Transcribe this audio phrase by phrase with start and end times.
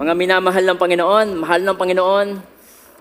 [0.00, 2.28] Mga minamahal ng Panginoon, mahal ng Panginoon,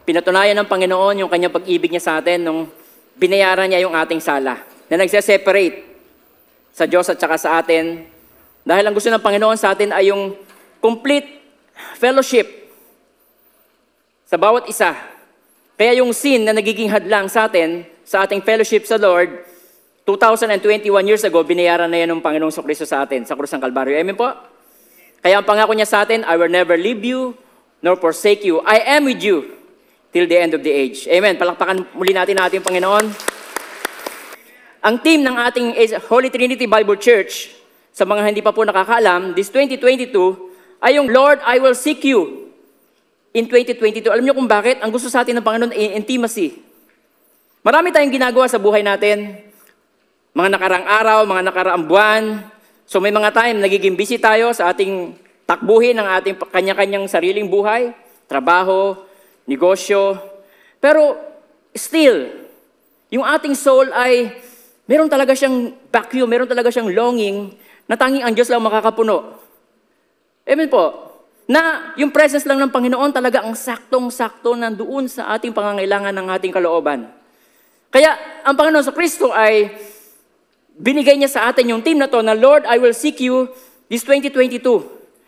[0.04, 2.68] pinatunayan ng Panginoon yung kanyang pag-ibig niya sa atin nung
[3.16, 4.60] binayaran niya yung ating sala
[4.92, 5.80] na nagse-separate
[6.76, 8.04] sa Diyos at saka sa atin.
[8.68, 10.36] Dahil ang gusto ng Panginoon sa atin ay yung
[10.84, 11.40] complete
[11.96, 12.68] fellowship
[14.28, 14.92] sa bawat isa.
[15.80, 19.48] Kaya yung sin na nagiging hadlang sa atin, sa ating fellowship sa Lord,
[20.04, 23.96] 2021 years ago, binayaran na yan ng Panginoong Kristo sa atin sa krus ng Kalbaryo.
[23.96, 24.59] Amen po?
[25.20, 27.36] Kaya ang pangako niya sa atin, I will never leave you
[27.84, 28.64] nor forsake you.
[28.64, 29.56] I am with you
[30.16, 31.06] till the end of the age.
[31.12, 31.36] Amen.
[31.36, 33.06] Palakpakan muli natin natin Panginoon.
[34.80, 35.76] Ang team ng ating
[36.08, 37.52] Holy Trinity Bible Church,
[37.92, 40.16] sa mga hindi pa po nakakaalam, this 2022
[40.80, 42.48] ay yung Lord, I will seek you
[43.36, 44.08] in 2022.
[44.08, 44.80] Alam niyo kung bakit?
[44.80, 46.64] Ang gusto sa atin ng Panginoon ay intimacy.
[47.60, 49.36] Marami tayong ginagawa sa buhay natin.
[50.32, 52.24] Mga nakarang araw, mga nakarang buwan.
[52.90, 55.14] So may mga time nagiging busy tayo sa ating
[55.46, 57.94] takbuhin ng ating kanya-kanyang sariling buhay,
[58.26, 58.98] trabaho,
[59.46, 60.18] negosyo.
[60.82, 61.14] Pero
[61.70, 62.34] still,
[63.14, 64.34] yung ating soul ay
[64.90, 67.54] meron talaga siyang vacuum, meron talaga siyang longing
[67.86, 69.38] na tanging ang Diyos lang makakapuno.
[70.50, 71.14] Amen po.
[71.46, 76.54] Na yung presence lang ng Panginoon talaga ang saktong-sakto nandoon sa ating pangangailangan ng ating
[76.54, 77.06] kalooban.
[77.94, 79.78] Kaya ang Panginoon sa Kristo ay
[80.80, 83.52] binigay niya sa atin yung team na to na Lord, I will seek you
[83.92, 84.64] this 2022.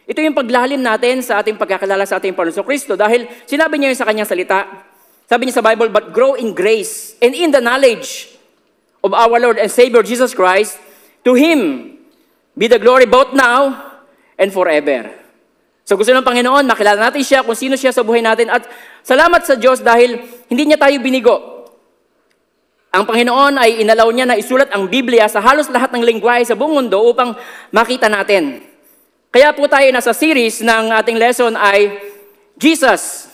[0.08, 4.00] Ito yung paglalim natin sa ating pagkakilala sa ating Panginoon Kristo dahil sinabi niya yun
[4.00, 4.66] sa kanyang salita.
[5.28, 8.32] Sabi niya sa Bible, but grow in grace and in the knowledge
[9.04, 10.80] of our Lord and Savior Jesus Christ,
[11.24, 11.94] to Him
[12.56, 13.76] be the glory both now
[14.36, 15.12] and forever.
[15.88, 18.64] So gusto ng Panginoon, makilala natin siya kung sino siya sa buhay natin at
[19.04, 21.51] salamat sa Diyos dahil hindi niya tayo binigo.
[22.92, 26.60] Ang Panginoon ay inalaw niya na isulat ang Biblia sa halos lahat ng lingwahe sa
[26.60, 27.32] buong mundo upang
[27.72, 28.68] makita natin.
[29.32, 31.88] Kaya po tayo nasa series ng ating lesson ay
[32.60, 33.32] Jesus,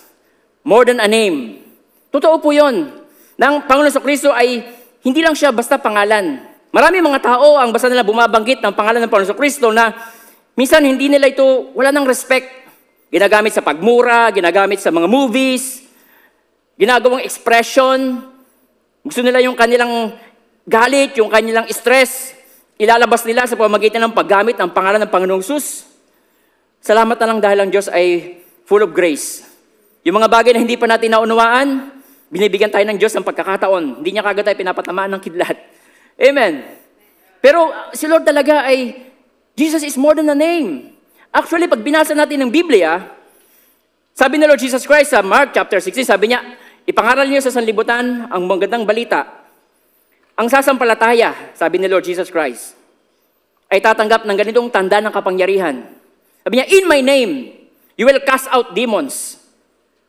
[0.61, 1.65] more than a name.
[2.13, 3.01] Totoo po yun.
[3.33, 4.61] Nang Panginoon sa Kristo ay
[5.01, 6.37] hindi lang siya basta pangalan.
[6.69, 9.89] Marami mga tao ang basta nila bumabanggit ng pangalan ng Panginoon sa Kristo na
[10.53, 12.45] minsan hindi nila ito, wala nang respect.
[13.09, 15.81] Ginagamit sa pagmura, ginagamit sa mga movies,
[16.77, 18.21] ginagawang expression,
[19.03, 20.15] gusto nila yung kanilang
[20.67, 22.35] galit, yung kanilang stress,
[22.77, 25.87] ilalabas nila sa pamamagitan ng paggamit ng pangalan ng Panginoong Sus.
[26.83, 29.47] Salamat na lang dahil ang Diyos ay full of grace.
[30.05, 31.97] Yung mga bagay na hindi pa natin naunawaan,
[32.31, 34.03] binibigyan tayo ng Diyos ng pagkakataon.
[34.03, 35.57] Hindi niya kagad tayo pinapatamaan ng kidlat.
[36.19, 36.63] Amen.
[37.39, 39.07] Pero si Lord talaga ay,
[39.57, 40.93] Jesus is more than a name.
[41.33, 43.09] Actually, pag binasa natin ng Biblia,
[44.13, 46.41] sabi ni Lord Jesus Christ sa Mark chapter 16, sabi niya,
[46.87, 49.27] Ipangaral niyo sa sanlibutan ang magandang balita.
[50.39, 52.79] Ang sasampalataya, sabi ni Lord Jesus Christ,
[53.67, 55.83] ay tatanggap ng ganitong tanda ng kapangyarihan.
[56.47, 57.51] Sabi niya, in my name,
[57.99, 59.35] you will cast out demons.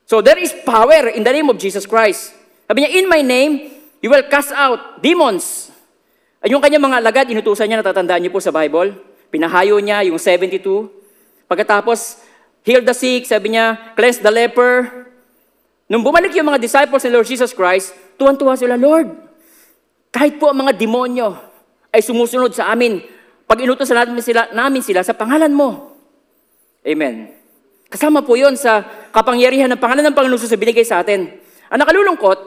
[0.06, 2.31] So there is power in the name of Jesus Christ.
[2.71, 5.75] Sabi niya, in my name, you will cast out demons.
[6.38, 8.94] Ay yung kanyang mga alagad, inutusan niya, natatandaan niyo po sa Bible.
[9.34, 10.62] Pinahayo niya yung 72.
[11.50, 12.22] Pagkatapos,
[12.62, 15.08] heal the sick, sabi niya, cleanse the leper,
[15.88, 19.09] Nung bumalik yung mga disciples ni Lord Jesus Christ, tuwan-tuwa sila, Lord,
[20.12, 21.32] kahit po ang mga demonyo
[21.88, 23.00] ay sumusunod sa amin
[23.49, 25.97] pag inutos namin sila, namin sila sa pangalan mo.
[26.84, 27.32] Amen.
[27.88, 31.25] Kasama po yon sa kapangyarihan ng pangalan ng Panginoon sa binigay sa atin.
[31.72, 32.38] Ang nakalulungkot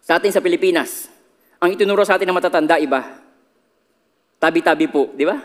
[0.00, 1.12] sa atin sa Pilipinas,
[1.60, 3.20] ang itinuro sa atin ng matatanda iba.
[4.40, 5.36] Tabi-tabi po, di ba?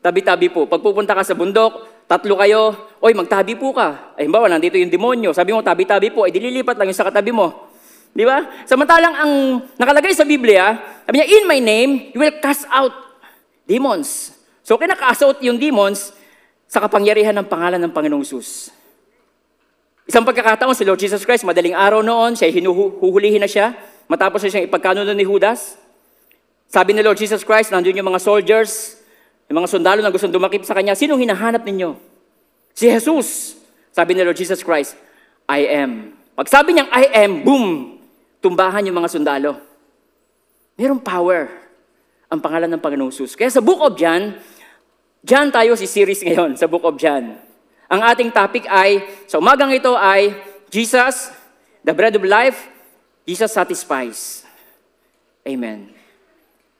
[0.00, 0.64] Tabi-tabi po.
[0.64, 2.72] Pag pupunta ka sa bundok, Tatlo kayo,
[3.04, 4.16] oy, magtabi po ka.
[4.16, 5.36] Ay, halimbawa, nandito yung demonyo.
[5.36, 6.24] Sabi mo, tabi-tabi po.
[6.24, 7.68] Ay, dililipat lang yung sa katabi mo.
[8.16, 8.64] Di ba?
[8.64, 9.32] Samantalang ang
[9.76, 12.96] nakalagay sa Biblia, sabi niya, in my name, you will cast out
[13.68, 14.32] demons.
[14.64, 16.16] So, kinaka-cast out yung demons
[16.64, 18.72] sa kapangyarihan ng pangalan ng Panginoong Sus.
[20.08, 23.76] Isang pagkakataon, si Lord Jesus Christ, madaling araw noon, siya hinuhulihin na siya,
[24.08, 25.76] matapos na siyang ipagkanuno ni Judas.
[26.72, 28.97] Sabi ni Lord Jesus Christ, nandun yung mga soldiers,
[29.48, 31.96] yung mga sundalo na gustong dumakip sa kanya, sinong hinahanap ninyo?
[32.76, 33.56] Si Jesus.
[33.96, 34.94] Sabi ni Lord Jesus Christ,
[35.48, 36.12] I am.
[36.36, 37.96] Pag sabi niyang I am, boom,
[38.44, 39.56] tumbahan yung mga sundalo.
[40.78, 41.48] Merong power
[42.28, 43.34] ang pangalan ng Panginoong Jesus.
[43.34, 44.36] Kaya sa Book of John,
[45.24, 47.40] John tayo si series ngayon sa Book of John.
[47.88, 50.36] Ang ating topic ay, sa umagang ito ay,
[50.68, 51.32] Jesus,
[51.82, 52.68] the bread of life,
[53.24, 54.44] Jesus satisfies.
[55.48, 55.96] Amen.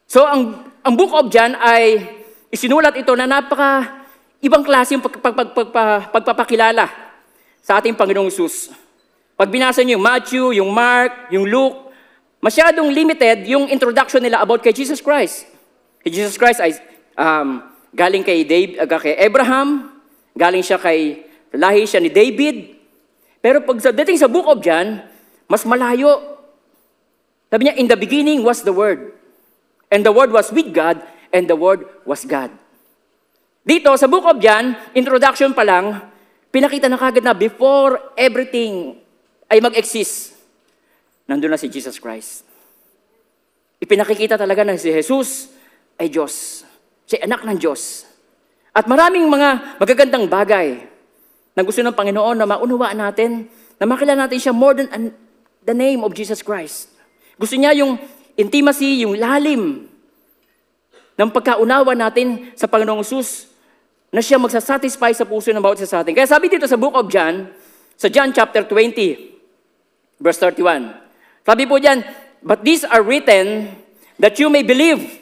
[0.04, 2.17] So, ang, ang Book of John ay
[2.48, 4.04] Isinulat ito na napaka
[4.40, 5.68] ibang klase yung pag, pag, pag, pag,
[6.08, 6.88] pagpapakilala
[7.60, 8.72] sa ating Panginoong Isus.
[9.36, 11.92] Pag binasa niyo yung Matthew, yung Mark, yung Luke,
[12.40, 15.44] masyadong limited yung introduction nila about kay Jesus Christ.
[16.00, 16.72] Kay Jesus Christ ay
[17.20, 17.62] um,
[17.92, 19.92] galing kay, Dave, uh, kay Abraham,
[20.32, 22.80] galing siya kay lahi siya ni David.
[23.44, 25.04] Pero pag sa dating sa book of John,
[25.46, 26.40] mas malayo.
[27.48, 29.12] Sabi niya, in the beginning was the Word.
[29.88, 31.00] And the Word was with God,
[31.32, 32.52] and the Word was God.
[33.68, 36.00] Dito, sa book of John, introduction pa lang,
[36.48, 38.96] pinakita na kagad na before everything
[39.48, 40.36] ay mag-exist,
[41.28, 42.48] nandun na si Jesus Christ.
[43.76, 45.52] Ipinakikita talaga na si Jesus
[46.00, 46.64] ay Diyos.
[47.04, 48.08] Siya anak ng Diyos.
[48.72, 50.88] At maraming mga magagandang bagay
[51.52, 55.14] na gusto ng Panginoon na maunawaan natin, na makilala natin siya more than an-
[55.66, 56.88] the name of Jesus Christ.
[57.36, 57.98] Gusto niya yung
[58.38, 59.87] intimacy, yung lalim
[61.18, 63.50] ng pagkaunawa natin sa Panginoong Jesus
[64.14, 66.14] na siya magsasatisfy sa puso ng bawat isa sa atin.
[66.14, 67.50] Kaya sabi dito sa book of John,
[67.98, 70.94] sa John chapter 20, verse 31,
[71.42, 72.06] sabi po diyan,
[72.38, 73.74] But these are written
[74.22, 75.18] that you may believe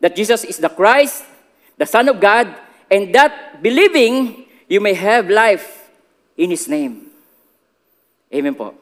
[0.00, 1.28] that Jesus is the Christ,
[1.76, 2.48] the Son of God,
[2.88, 5.92] and that believing you may have life
[6.40, 7.12] in His name.
[8.32, 8.72] Amen po.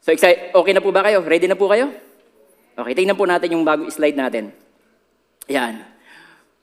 [0.00, 1.20] So, okay na po ba kayo?
[1.20, 1.92] Ready na po kayo?
[2.74, 4.63] Okay, tingnan po natin yung bagong slide natin.
[5.52, 5.84] Yan.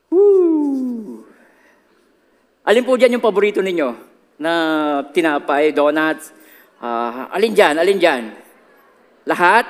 [0.09, 1.21] Woo!
[2.65, 3.89] Alin po dyan yung paborito ninyo?
[4.41, 4.51] Na
[5.13, 6.33] tinapay, donuts?
[6.81, 7.77] ah, alin dyan?
[7.77, 8.23] Alin dyan?
[9.29, 9.65] Lahat?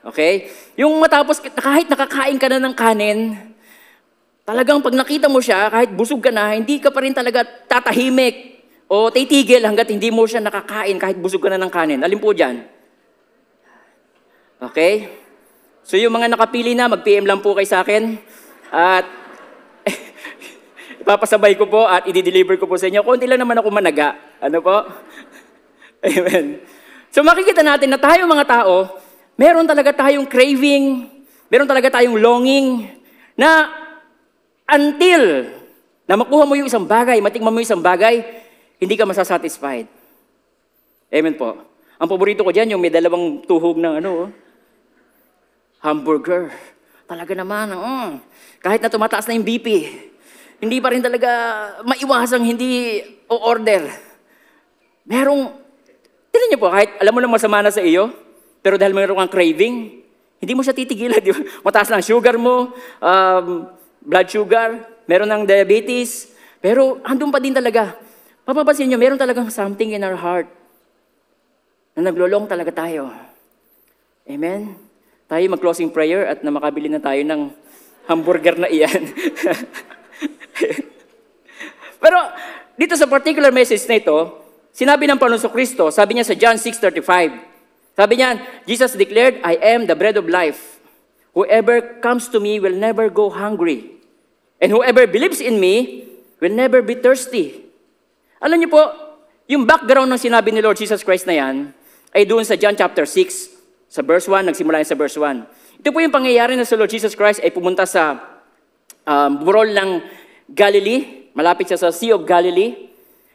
[0.00, 0.48] Okay?
[0.80, 3.36] Yung matapos, kahit nakakain ka na ng kanin,
[4.48, 8.64] talagang pag nakita mo siya, kahit busog ka na, hindi ka pa rin talaga tatahimik
[8.88, 12.00] o titigil hanggat hindi mo siya nakakain kahit busog ka na ng kanin.
[12.00, 12.64] Alin po dyan?
[14.64, 15.19] Okay?
[15.90, 18.14] So yung mga nakapili na, mag-PM lang po kay sa akin.
[18.70, 19.10] At
[21.02, 23.02] ipapasabay ko po at i-deliver ko po sa inyo.
[23.02, 24.14] Kunti lang naman ako managa.
[24.38, 24.86] Ano po?
[26.06, 26.62] Amen.
[27.10, 29.02] So makikita natin na tayo mga tao,
[29.34, 31.10] meron talaga tayong craving,
[31.50, 32.86] meron talaga tayong longing
[33.34, 33.66] na
[34.70, 35.50] until
[36.06, 38.22] na makuha mo yung isang bagay, matikman mo yung isang bagay,
[38.78, 39.90] hindi ka masasatisfied.
[41.10, 41.58] Amen po.
[41.98, 44.28] Ang paborito ko dyan, yung may dalawang tuhog ng ano, oh.
[45.80, 46.52] Hamburger.
[47.08, 48.10] Talaga naman, mm,
[48.62, 49.68] kahit na tumataas na yung BP,
[50.60, 51.30] hindi pa rin talaga
[51.82, 53.88] maiwasang hindi o-order.
[55.08, 55.56] Merong,
[56.30, 58.12] tinan niyo po, kahit alam mo na masama na sa iyo,
[58.60, 60.04] pero dahil mayroon kang craving,
[60.40, 61.20] hindi mo siya titigilan.
[61.24, 61.40] Di ba?
[61.64, 63.46] Mataas na ang sugar mo, um,
[64.04, 66.30] blood sugar, meron ng diabetes,
[66.60, 67.96] pero andun pa din talaga.
[68.44, 70.48] Papapansin niyo, meron talagang something in our heart
[71.96, 73.08] na naglolong talaga tayo.
[74.28, 74.89] Amen?
[75.30, 77.54] Tayo mag-closing prayer at na makabili na tayo ng
[78.10, 78.98] hamburger na iyan.
[82.02, 82.18] Pero
[82.74, 84.18] dito sa particular message na ito,
[84.74, 89.86] sinabi ng sa Kristo, sabi niya sa John 6.35, sabi niya, Jesus declared, I am
[89.86, 90.82] the bread of life.
[91.38, 94.02] Whoever comes to me will never go hungry.
[94.58, 96.10] And whoever believes in me
[96.42, 97.70] will never be thirsty.
[98.42, 98.82] Alam niyo po,
[99.46, 101.70] yung background ng sinabi ni Lord Jesus Christ na yan,
[102.10, 103.59] ay doon sa John chapter 6,
[103.90, 105.82] sa verse 1, nagsimula yan sa verse 1.
[105.82, 108.22] Ito po yung pangyayari na sa Lord Jesus Christ ay pumunta sa
[109.02, 109.98] um, burol ng
[110.46, 112.86] Galilee, malapit siya sa Sea of Galilee.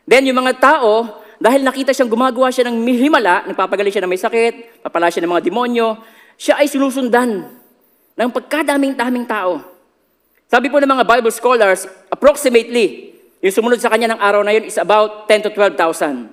[0.07, 4.21] Then yung mga tao, dahil nakita siyang gumagawa siya ng himala, nagpapagali siya ng may
[4.21, 5.99] sakit, papala siya ng mga demonyo,
[6.39, 7.51] siya ay sinusundan
[8.15, 9.59] ng pagkadaming-daming tao.
[10.47, 13.11] Sabi po ng mga Bible scholars, approximately,
[13.43, 16.31] yung sumunod sa kanya ng araw na yun is about 10 to 12,000.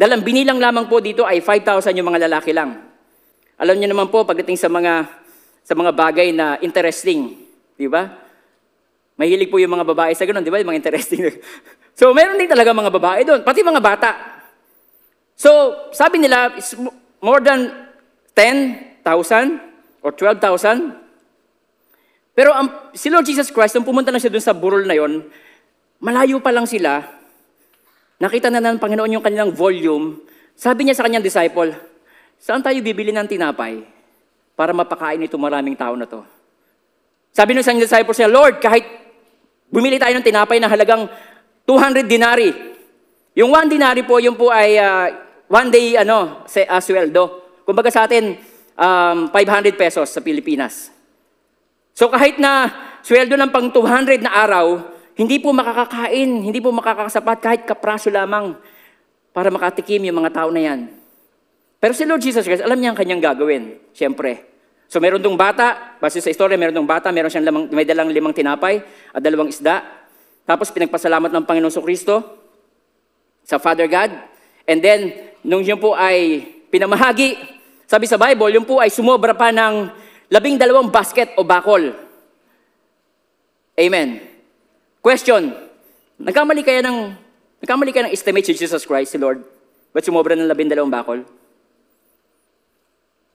[0.00, 2.87] Dahil ang binilang lamang po dito ay 5,000 yung mga lalaki lang.
[3.58, 5.10] Alam niyo naman po, pagdating sa mga,
[5.66, 7.34] sa mga bagay na interesting,
[7.74, 8.06] di ba?
[9.18, 10.62] Mahilig po yung mga babae sa ganun, di ba?
[10.62, 11.26] Yung mga interesting.
[11.98, 14.10] so, meron din talaga mga babae doon, pati mga bata.
[15.34, 15.50] So,
[15.90, 17.74] sabi nila, it's mo- more than
[18.38, 19.02] 10,000
[20.06, 20.94] or 12,000.
[22.38, 25.26] Pero ang, si Lord Jesus Christ, nung pumunta na siya doon sa burol na yon,
[25.98, 27.02] malayo pa lang sila,
[28.22, 30.22] nakita na ng Panginoon yung kanilang volume,
[30.54, 31.74] sabi niya sa kanyang disciple,
[32.38, 33.82] saan tayo bibili ng tinapay
[34.54, 36.22] para mapakain ito maraming tao na to?
[37.34, 38.82] Sabi ng isang disciple siya, Lord, kahit
[39.70, 41.06] bumili tayo ng tinapay na halagang
[41.68, 42.50] 200 dinari.
[43.36, 45.06] Yung 1 dinari po, yung po ay ah,
[45.46, 47.46] one day ano, se, ah, sweldo.
[47.62, 48.34] Kumbaga sa atin,
[48.74, 50.90] um, 500 pesos sa Pilipinas.
[51.92, 52.72] So kahit na
[53.04, 54.80] sweldo ng pang 200 na araw,
[55.18, 58.54] hindi po makakakain, hindi po makakasapat kahit kapraso lamang
[59.30, 60.97] para makatikim yung mga tao na yan.
[61.78, 64.44] Pero si Lord Jesus Christ, alam niya ang kanyang gagawin, siyempre.
[64.90, 68.10] So meron dong bata, base sa istorya, meron dong bata, meron siyang lamang, may dalang
[68.10, 68.82] limang tinapay
[69.14, 69.84] at dalawang isda.
[70.48, 72.14] Tapos pinagpasalamat ng Panginoon sa Kristo
[73.44, 74.10] sa Father God.
[74.66, 75.00] And then,
[75.44, 77.36] nung yun po ay pinamahagi,
[77.88, 79.92] sabi sa Bible, yun po ay sumobra pa ng
[80.28, 81.94] labing dalawang basket o bakol.
[83.78, 84.24] Amen.
[84.98, 85.68] Question,
[86.18, 87.14] Nagkamali kaya ng,
[87.62, 89.38] nagkamali kaya ng estimate si Jesus Christ, si Lord?
[89.94, 91.22] Ba't sumobra ng labindalawang bakol?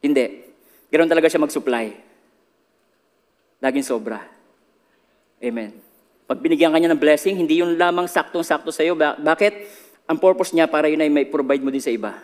[0.03, 0.51] Hindi.
[0.91, 1.95] Ganoon talaga siya mag-supply.
[3.63, 4.19] Laging sobra.
[5.39, 5.79] Amen.
[6.27, 8.99] Pag binigyan ka niya ng blessing, hindi yun lamang saktong-sakto sa iyo.
[8.99, 9.53] Bakit?
[10.11, 12.19] Ang purpose niya para yun ay may provide mo din sa iba.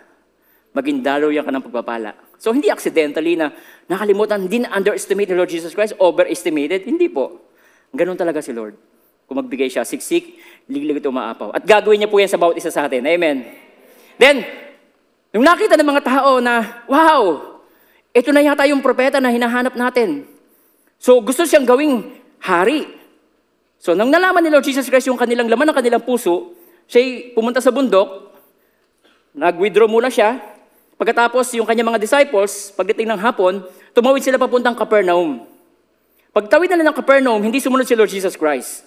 [0.76, 2.12] Maging dalaw yan ka ng pagpapala.
[2.38, 3.52] So, hindi accidentally na
[3.88, 6.84] nakalimutan, hindi na underestimate ni Lord Jesus Christ, overestimated.
[6.86, 7.52] Hindi po.
[7.96, 8.76] Ganun talaga si Lord.
[9.26, 10.38] Kung magbigay siya, siksik,
[10.70, 11.56] liglig ito umaapaw.
[11.56, 13.02] At gagawin niya po yan sa bawat isa sa atin.
[13.06, 13.44] Amen.
[14.20, 14.46] Then,
[15.34, 17.59] nung nakita ng mga tao na, wow,
[18.10, 20.26] ito na yata yung propeta na hinahanap natin.
[20.98, 22.10] So, gusto siyang gawing
[22.42, 22.90] hari.
[23.80, 26.52] So, nang nalaman ni Lord Jesus Christ yung kanilang laman ng kanilang puso,
[26.90, 28.34] siya pumunta sa bundok,
[29.38, 30.42] nag-withdraw muna siya.
[31.00, 33.64] Pagkatapos, yung kanyang mga disciples, pagdating ng hapon,
[33.96, 35.48] tumawid sila papuntang Capernaum.
[36.36, 38.84] Pagtawid na ng Capernaum, hindi sumunod si Lord Jesus Christ.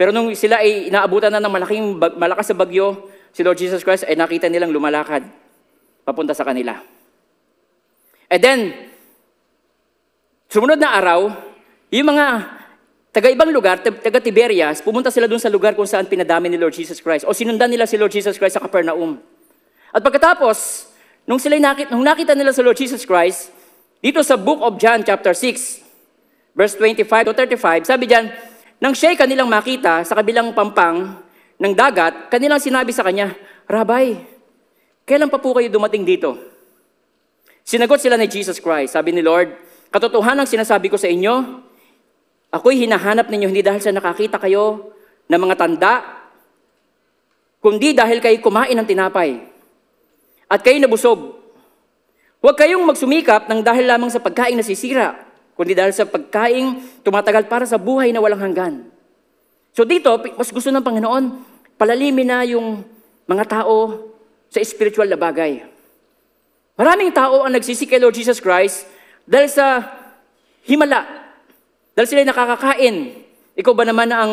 [0.00, 1.84] Pero nung sila ay inaabutan na ng malaking,
[2.16, 5.26] malakas na bagyo, si Lord Jesus Christ ay nakita nilang lumalakad
[6.06, 6.93] papunta sa kanila.
[8.34, 8.60] And then,
[10.50, 11.30] sumunod na araw,
[11.94, 12.26] yung mga
[13.14, 16.98] taga-ibang lugar, taga Tiberias, pumunta sila dun sa lugar kung saan pinadami ni Lord Jesus
[16.98, 17.22] Christ.
[17.22, 19.22] O sinundan nila si Lord Jesus Christ sa Capernaum.
[19.94, 20.90] At pagkatapos,
[21.30, 23.54] nung sila nakita, nung nakita nila sa Lord Jesus Christ,
[24.02, 28.34] dito sa book of John chapter 6, verse 25 to 35, sabi diyan,
[28.82, 31.22] nang siya'y kanilang makita sa kabilang pampang
[31.62, 33.30] ng dagat, kanilang sinabi sa kanya,
[33.70, 34.18] Rabay,
[35.06, 36.53] kailan pa po kayo dumating dito?
[37.64, 38.92] Sinagot sila ni Jesus Christ.
[38.92, 39.56] Sabi ni Lord,
[39.88, 41.64] katotohanan ang sinasabi ko sa inyo,
[42.52, 44.92] ako'y hinahanap ninyo hindi dahil sa nakakita kayo
[45.32, 46.04] ng mga tanda,
[47.64, 49.40] kundi dahil kayo kumain ng tinapay
[50.44, 51.40] at kayo nabusog.
[52.44, 55.16] Huwag kayong magsumikap ng dahil lamang sa pagkain nasisira,
[55.56, 58.74] kundi dahil sa pagkain tumatagal para sa buhay na walang hanggan.
[59.72, 61.24] So dito, mas gusto ng Panginoon,
[61.80, 62.84] palalimin na yung
[63.24, 64.04] mga tao
[64.52, 65.73] sa spiritual na bagay.
[66.74, 68.90] Maraming tao ang nagsisik kay Lord Jesus Christ
[69.22, 69.78] dahil sa
[70.66, 71.06] himala.
[71.94, 73.14] Dahil sila nakakakain.
[73.54, 74.32] Ikaw ba naman na ang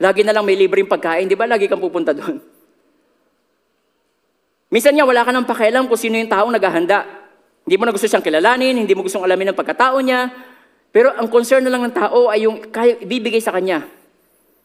[0.00, 1.28] lagi na lang may libreng pagkain?
[1.28, 2.40] Di ba lagi kang pupunta doon?
[4.72, 7.04] Minsan nga wala ka nang pakialam kung sino yung taong naghahanda.
[7.68, 10.32] Hindi mo na gusto siyang kilalanin, hindi mo gustong alamin ang pagkatao niya.
[10.88, 13.84] Pero ang concern na lang ng tao ay yung kaya ibibigay sa kanya.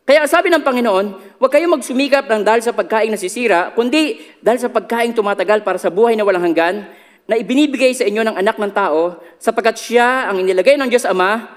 [0.03, 4.67] Kaya sabi ng Panginoon, huwag kayong magsumikap ng dahil sa pagkain nasisira, kundi dahil sa
[4.67, 6.91] pagkain tumatagal para sa buhay na walang hanggan,
[7.23, 11.47] na ibinibigay sa inyo ng anak ng tao, sapagkat siya ang inilagay ng Diyos Ama,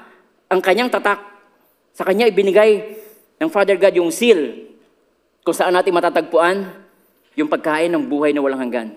[0.46, 1.18] ang kanyang tatak.
[1.90, 3.02] Sa kanya ibinigay
[3.42, 4.70] ng Father God yung seal,
[5.42, 6.70] kung saan natin matatagpuan
[7.34, 8.94] yung pagkain ng buhay na walang hanggan.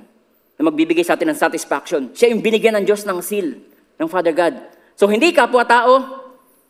[0.62, 2.14] Na magbibigay sa atin ng satisfaction.
[2.14, 3.58] Siya yung binigyan ng Diyos ng seal,
[3.98, 4.62] ng Father God.
[4.94, 6.06] So hindi kapwa-tao,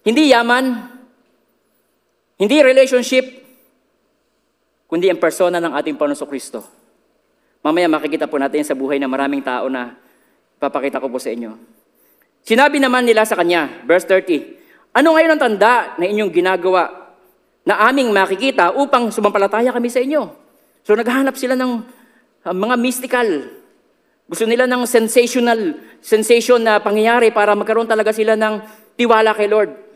[0.07, 0.95] hindi yaman,
[2.39, 3.25] hindi relationship,
[4.87, 6.63] kundi ang persona ng ating Panginoon Kristo.
[7.59, 9.99] Mamaya makikita po natin sa buhay ng maraming tao na
[10.55, 11.59] papakita ko po sa inyo.
[12.47, 17.11] Sinabi naman nila sa kanya, verse 30, Ano ngayon ang tanda na inyong ginagawa
[17.67, 20.31] na aming makikita upang sumampalataya kami sa inyo?
[20.87, 21.71] So naghahanap sila ng
[22.47, 23.27] uh, mga mystical.
[24.31, 28.63] Gusto nila ng sensational, sensation na pangyayari para magkaroon talaga sila ng
[28.95, 29.88] tiwala kay Lord.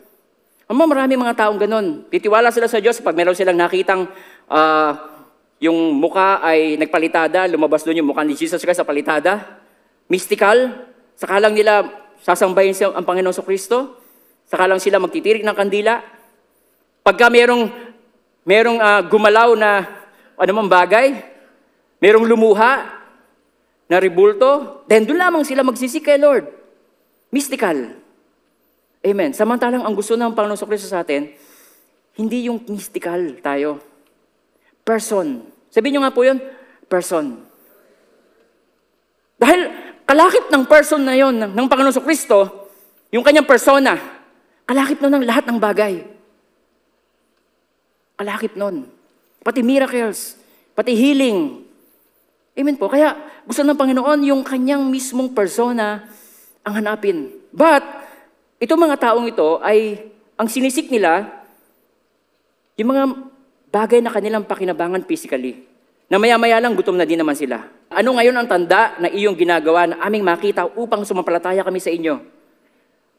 [0.64, 2.08] Amo marami mga taong ganun.
[2.08, 4.08] Titiwala sila sa Diyos pag meron silang nakitang
[4.48, 4.92] uh,
[5.60, 9.60] yung muka ay nagpalitada, lumabas doon yung mukha ni Jesus Christ sa palitada.
[10.08, 10.88] Mystical.
[11.20, 11.84] Saka lang nila
[12.24, 14.00] sasambahin siya ang Panginoon sa Kristo.
[14.48, 16.00] Saka lang sila magtitirik ng kandila.
[17.04, 17.68] Pagka merong,
[18.48, 19.84] merong uh, gumalaw na
[20.40, 21.12] anumang bagay,
[22.00, 23.04] merong lumuha
[23.84, 26.48] na ribulto, then doon lamang sila magsisik kay Lord.
[27.28, 28.03] Mystical.
[29.04, 29.36] Amen.
[29.36, 31.28] Samantalang ang gusto ng Panginoon sa Kristo sa atin,
[32.16, 33.84] hindi yung mystical tayo.
[34.80, 35.44] Person.
[35.68, 36.40] Sabihin nyo nga po yun,
[36.88, 37.44] person.
[39.36, 39.60] Dahil
[40.08, 42.64] kalakip ng person na yon ng Panginoon sa Kristo,
[43.12, 44.00] yung kanyang persona,
[44.64, 46.00] kalakip nun ng lahat ng bagay.
[48.16, 48.88] Kalakip nun.
[49.44, 50.40] Pati miracles,
[50.72, 51.60] pati healing.
[52.56, 52.88] Amen po.
[52.88, 53.12] Kaya
[53.44, 56.08] gusto ng Panginoon yung kanyang mismong persona
[56.64, 57.34] ang hanapin.
[57.52, 58.03] But,
[58.62, 61.30] Itong mga taong ito ay, ang sinisik nila,
[62.78, 63.04] yung mga
[63.74, 65.66] bagay na kanilang pakinabangan physically.
[66.06, 67.66] Na maya-maya lang gutom na din naman sila.
[67.90, 72.22] Ano ngayon ang tanda na iyong ginagawa na aming makita upang sumampalataya kami sa inyo?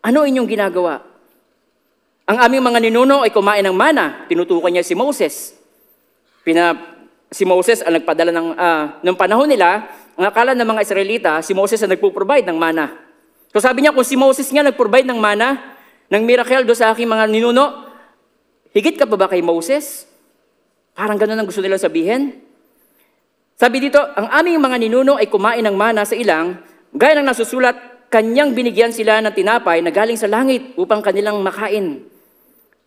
[0.05, 1.03] Ano inyong ginagawa?
[2.25, 4.25] Ang aming mga ninuno ay kumain ng mana.
[4.31, 5.53] Tinutukan niya si Moses.
[6.45, 6.73] Pina,
[7.29, 11.51] si Moses ang nagpadala ng, uh, ng panahon nila, ang akala ng mga Israelita, si
[11.51, 13.04] Moses ang nagpo-provide ng mana.
[13.55, 15.79] So sabi niya, kung si Moses nga nag-provide ng mana,
[16.11, 17.87] ng miracle do sa aking mga ninuno,
[18.75, 20.03] higit ka pa ba kay Moses?
[20.91, 22.35] Parang ganun ang gusto nilang sabihin.
[23.55, 26.59] Sabi dito, ang aming mga ninuno ay kumain ng mana sa ilang,
[26.91, 32.03] gaya ng nasusulat, kanyang binigyan sila ng tinapay na galing sa langit upang kanilang makain.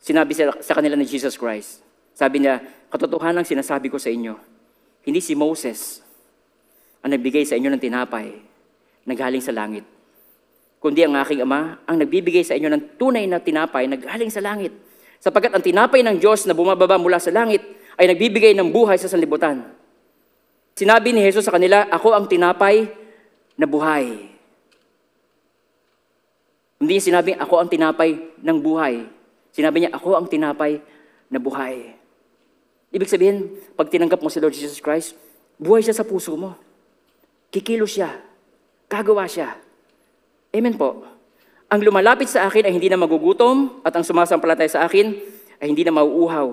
[0.04, 1.80] Sinabi sa, kanila ni Jesus Christ.
[2.12, 2.60] Sabi niya,
[2.92, 4.36] katotohanan sinasabi ko sa inyo,
[5.08, 6.04] hindi si Moses
[7.00, 8.36] ang nagbigay sa inyo ng tinapay
[9.08, 9.96] na galing sa langit,
[10.78, 14.42] kundi ang aking ama ang nagbibigay sa inyo ng tunay na tinapay na galing sa
[14.42, 14.70] langit.
[15.18, 17.62] Sapagkat ang tinapay ng Diyos na bumababa mula sa langit
[17.98, 19.66] ay nagbibigay ng buhay sa sanlibutan.
[20.78, 22.86] Sinabi ni Jesus sa kanila, Ako ang tinapay
[23.58, 24.30] na buhay.
[26.78, 29.02] Hindi niya sinabing, Ako ang tinapay ng buhay.
[29.50, 30.78] Sinabi niya, Ako ang tinapay
[31.26, 31.98] na buhay.
[32.94, 35.18] Ibig sabihin, pag tinanggap mo si Lord Jesus Christ,
[35.58, 36.54] buhay siya sa puso mo.
[37.50, 38.14] Kikilos siya.
[38.86, 39.58] Gagawa siya.
[40.54, 41.04] Amen po.
[41.68, 45.12] Ang lumalapit sa akin ay hindi na magugutom at ang sumasampalatay sa akin
[45.60, 46.48] ay hindi na mauuhaw.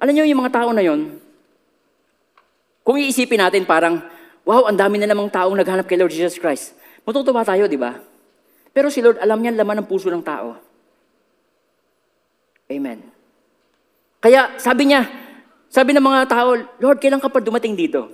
[0.00, 1.20] Alam niyo yung mga tao na yon,
[2.80, 4.00] kung iisipin natin parang,
[4.48, 6.72] wow, ang dami na namang taong naghanap kay Lord Jesus Christ.
[7.04, 8.00] Matutuwa tayo, di ba?
[8.72, 10.56] Pero si Lord, alam niya laman ng puso ng tao.
[12.70, 13.04] Amen.
[14.24, 15.04] Kaya sabi niya,
[15.68, 18.08] sabi ng mga tao, Lord, kailan ka pa dumating dito?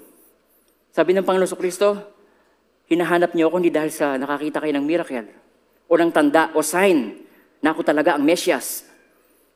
[0.91, 2.16] Sabi ng Panginoon Kristo,
[2.87, 5.29] hinahanap niyo ako hindi dahil sa nakakita kayo ng miracle
[5.87, 7.19] o ng tanda o sign
[7.63, 8.87] na ako talaga ang Mesias,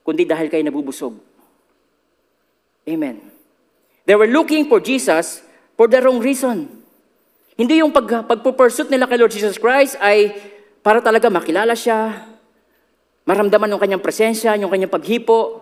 [0.02, 1.14] kundi dahil kayo nabubusog.
[2.88, 3.22] Amen.
[4.08, 5.44] They were looking for Jesus
[5.78, 6.66] for the wrong reason.
[7.54, 10.32] Hindi yung pag, pagpupursute nila kay Lord Jesus Christ ay
[10.80, 12.24] para talaga makilala siya,
[13.28, 15.60] maramdaman yung kanyang presensya, yung kanyang paghipo.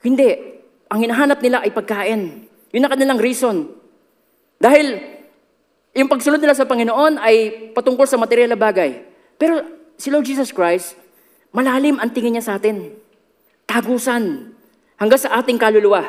[0.00, 0.58] Hindi.
[0.88, 2.48] Ang hinahanap nila ay pagkain.
[2.72, 3.68] Yun ang kanilang reason.
[4.56, 4.98] Dahil
[5.92, 9.04] yung pagsunod nila sa Panginoon ay patungkol sa material na bagay.
[9.36, 9.60] Pero
[10.00, 10.96] si Lord Jesus Christ,
[11.52, 12.96] malalim ang tingin niya sa atin.
[13.68, 14.56] Tagusan.
[14.96, 16.00] Hanggang sa ating kaluluwa.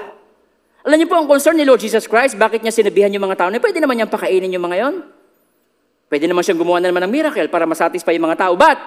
[0.83, 3.49] Alam niyo po ang concern ni Lord Jesus Christ, bakit niya sinabihan yung mga tao
[3.51, 4.95] na pwede naman niyang pakainin yung mga yon?
[6.11, 8.53] Pwede naman siyang gumawa na naman ng miracle para masatisfy yung mga tao.
[8.55, 8.79] But,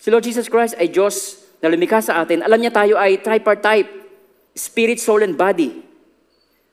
[0.00, 2.44] si Lord Jesus Christ ay Diyos na lumikha sa atin.
[2.44, 3.88] Alam niya tayo ay tripartite,
[4.56, 5.84] spirit, soul, and body.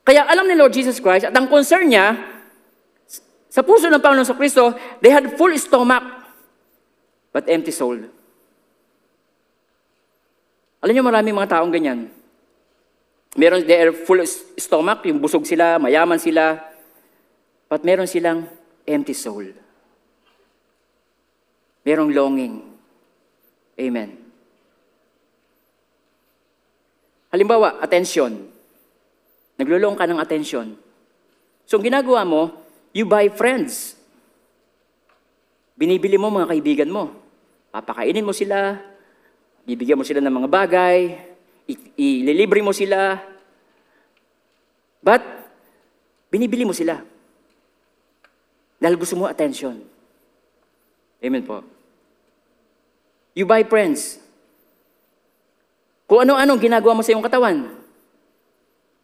[0.06, 2.35] Kaya alam ni Lord Jesus Christ at ang concern niya,
[3.56, 6.04] sa puso ng Panginoon sa Kristo, they had full stomach,
[7.32, 7.96] but empty soul.
[10.84, 12.12] Alam niyo maraming mga taong ganyan.
[13.40, 14.20] Meron, they are full
[14.60, 16.60] stomach, yung busog sila, mayaman sila,
[17.72, 18.44] but meron silang
[18.84, 19.48] empty soul.
[21.88, 22.60] Merong longing.
[23.80, 24.20] Amen.
[27.32, 28.52] Halimbawa, attention.
[29.56, 30.76] Naglulong ka ng attention.
[31.64, 32.65] So, ang ginagawa mo,
[32.96, 34.00] you buy friends.
[35.76, 37.12] Binibili mo mga kaibigan mo.
[37.76, 38.80] Papakainin mo sila,
[39.68, 41.00] bibigyan mo sila ng mga bagay,
[42.00, 43.20] ililibre mo sila.
[45.04, 45.20] But,
[46.32, 47.04] binibili mo sila.
[48.80, 49.84] Dahil gusto mo attention.
[51.20, 51.68] Amen po.
[53.36, 54.24] You buy friends.
[56.08, 57.76] Kung ano-anong ginagawa mo sa iyong katawan.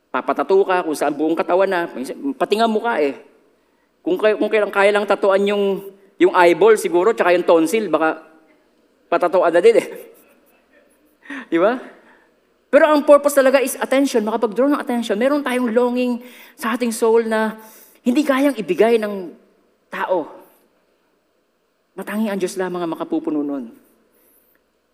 [0.08, 1.92] Papatato ka kung saan buong katawan na.
[2.40, 3.31] Pati nga mukha eh.
[4.02, 8.26] Kung, kay, kung kailang kaya lang tatuan yung, yung eyeball siguro, tsaka yung tonsil, baka
[9.10, 9.88] patatuan na din eh.
[11.54, 11.78] Di ba?
[12.72, 15.20] Pero ang purpose talaga is attention, makapag-draw ng attention.
[15.20, 16.24] Meron tayong longing
[16.56, 17.60] sa ating soul na
[18.02, 19.36] hindi kayang ibigay ng
[19.92, 20.32] tao.
[21.94, 23.76] Matangi ang Diyos lamang ang makapupuno nun.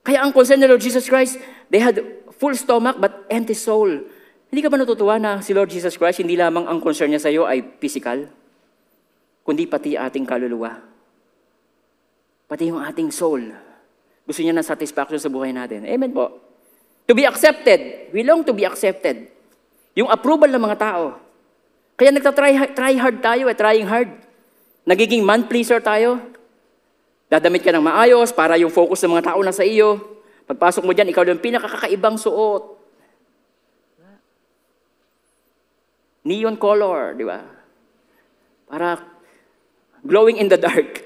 [0.02, 1.38] Kaya ang concern ni Lord Jesus Christ,
[1.70, 2.02] they had
[2.42, 3.88] full stomach but empty soul.
[4.50, 7.30] Hindi ka ba natutuwa na si Lord Jesus Christ, hindi lamang ang concern niya sa
[7.30, 8.26] iyo ay physical,
[9.48, 10.76] kundi pati ating kaluluwa.
[12.52, 13.48] Pati yung ating soul.
[14.28, 15.88] Gusto niya ng satisfaction sa buhay natin.
[15.88, 16.36] Amen po.
[17.08, 18.12] To be accepted.
[18.12, 19.32] We long to be accepted.
[19.96, 21.16] Yung approval ng mga tao.
[21.96, 24.12] Kaya nagtatry try hard tayo, eh, trying hard.
[24.84, 26.20] Nagiging man-pleaser tayo.
[27.32, 30.20] Dadamit ka ng maayos para yung focus ng mga tao na sa iyo.
[30.44, 32.76] Pagpasok mo dyan, ikaw yung pinakakakaibang suot.
[36.28, 37.40] Neon color, di ba?
[38.68, 39.17] Para
[40.08, 41.04] glowing in the dark.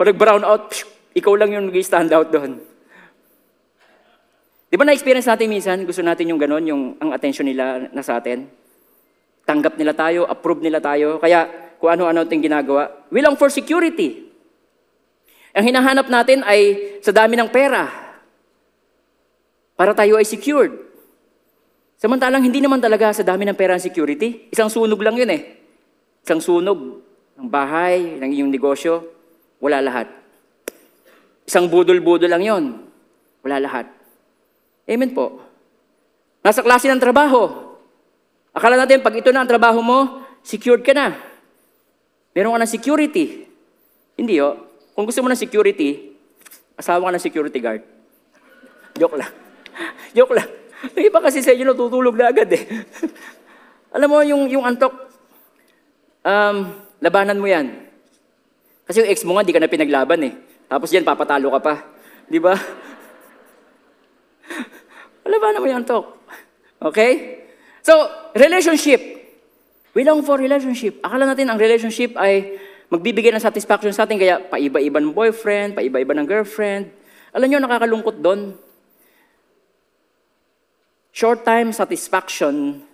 [0.00, 2.58] Pag brown out, psh, ikaw lang yung nag-stand out doon.
[4.72, 8.16] Di ba na-experience natin minsan, gusto natin yung ganon, yung ang attention nila na sa
[8.16, 8.48] atin?
[9.44, 11.44] Tanggap nila tayo, approve nila tayo, kaya
[11.76, 13.04] kung ano-ano ating ginagawa.
[13.12, 14.32] We long for security.
[15.52, 17.84] Ang hinahanap natin ay sa dami ng pera.
[19.76, 20.72] Para tayo ay secured.
[22.00, 24.48] Samantalang hindi naman talaga sa dami ng pera ang security.
[24.48, 25.60] Isang sunog lang yun eh.
[26.24, 29.06] Isang sunog ng bahay, ng iyong negosyo,
[29.62, 30.08] wala lahat.
[31.46, 32.64] Isang budol-budol lang yon,
[33.42, 33.86] wala lahat.
[34.86, 35.40] Amen po.
[36.42, 37.72] Nasa klase ng trabaho,
[38.52, 41.16] Akala natin, pag ito na ang trabaho mo, secured ka na.
[42.36, 43.48] Meron ka ng security.
[44.12, 44.68] Hindi oh.
[44.92, 46.12] Kung gusto mo ng security,
[46.76, 47.80] asawa ka ng security guard.
[49.00, 49.32] Joke lang.
[50.16, 50.48] Joke lang.
[50.92, 52.64] Yung iba kasi sa inyo natutulog na agad eh.
[53.96, 54.92] Alam mo, yung, yung antok,
[56.20, 57.90] um, labanan mo yan.
[58.86, 60.38] Kasi yung ex mo nga, di ka na pinaglaban eh.
[60.70, 61.74] Tapos yan, papatalo ka pa.
[62.30, 62.54] Di ba?
[65.32, 66.22] labanan mo yung antok.
[66.78, 67.42] Okay?
[67.82, 68.06] So,
[68.38, 69.02] relationship.
[69.92, 71.02] We long for relationship.
[71.04, 72.56] Akala natin ang relationship ay
[72.88, 76.92] magbibigay ng satisfaction sa atin, kaya paiba-iba ng boyfriend, paiba-iba ng girlfriend.
[77.32, 78.56] Alam nyo, nakakalungkot doon.
[81.12, 82.84] Short-time satisfaction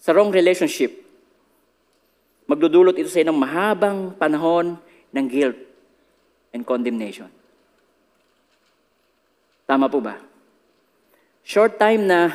[0.00, 1.04] sa wrong relationship,
[2.52, 4.76] magdudulot ito sa inyo ng mahabang panahon
[5.08, 5.56] ng guilt
[6.52, 7.32] and condemnation.
[9.64, 10.20] Tama po ba?
[11.40, 12.28] Short time na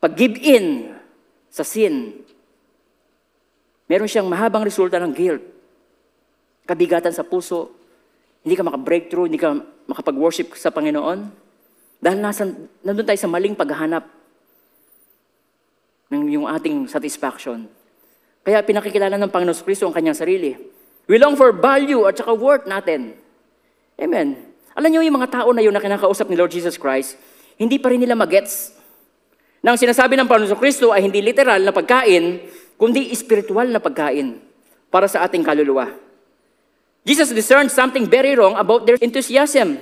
[0.00, 0.96] pag-give in
[1.52, 2.24] sa sin,
[3.84, 5.44] meron siyang mahabang resulta ng guilt.
[6.64, 7.68] Kabigatan sa puso,
[8.40, 9.60] hindi ka maka-breakthrough, hindi ka
[9.92, 11.28] makapag-worship sa Panginoon.
[12.00, 12.48] Dahil nasa,
[12.80, 14.08] nandun tayo sa maling paghahanap
[16.08, 17.68] ng yung ating satisfaction.
[18.40, 20.56] Kaya pinakikilala ng Panginoon Kristo ang kanyang sarili.
[21.10, 23.18] We long for value at saka worth natin.
[24.00, 24.36] Amen.
[24.72, 27.20] Alam niyo yung mga tao na yun na kinakausap ni Lord Jesus Christ,
[27.60, 28.72] hindi pa rin nila magets
[29.60, 32.40] na ang sinasabi ng Panginoon Kristo ay hindi literal na pagkain,
[32.80, 34.40] kundi spiritual na pagkain
[34.88, 35.92] para sa ating kaluluwa.
[37.04, 39.80] Jesus discerned something very wrong about their enthusiasm.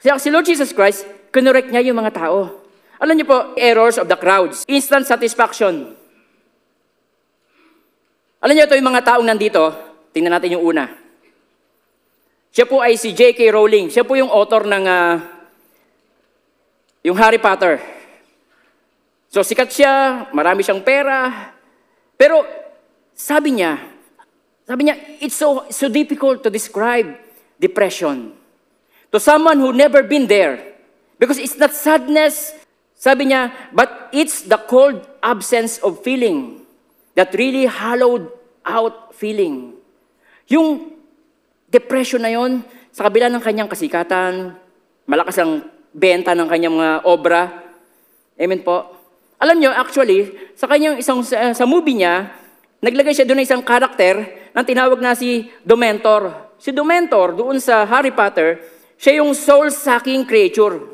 [0.00, 2.64] Kaya si Lord Jesus Christ, kinorek niya yung mga tao.
[3.02, 4.64] Alam niyo po, errors of the crowds.
[4.70, 5.97] Instant satisfaction.
[8.38, 9.74] Alam niyo ito yung mga taong nandito,
[10.14, 10.86] tingnan natin yung una.
[12.54, 13.50] Siya po ay si J.K.
[13.50, 13.90] Rowling.
[13.90, 15.18] Siya po yung author ng ah,
[17.02, 17.82] yung Harry Potter.
[19.28, 21.50] So sikat siya, marami siyang pera.
[22.14, 22.46] Pero
[23.10, 23.78] sabi niya,
[24.66, 27.18] sabi niya, it's so, so difficult to describe
[27.58, 28.38] depression.
[29.10, 30.62] To someone who never been there.
[31.18, 32.54] Because it's not sadness,
[32.94, 36.57] sabi niya, but it's the cold absence of feeling
[37.18, 38.30] that really hollowed
[38.62, 39.74] out feeling.
[40.46, 40.94] Yung
[41.66, 42.62] depression na yon,
[42.94, 44.54] sa kabila ng kanyang kasikatan,
[45.02, 47.42] malakas ang benta ng kanyang mga obra.
[48.38, 48.94] Amen po.
[49.42, 52.30] Alam nyo, actually, sa kanyang isang sa, sa movie niya,
[52.78, 54.22] naglagay siya doon ng isang karakter
[54.54, 56.54] na tinawag na si Dementor.
[56.58, 58.62] Si Dementor, doon sa Harry Potter,
[58.94, 60.90] siya yung soul-sucking creature.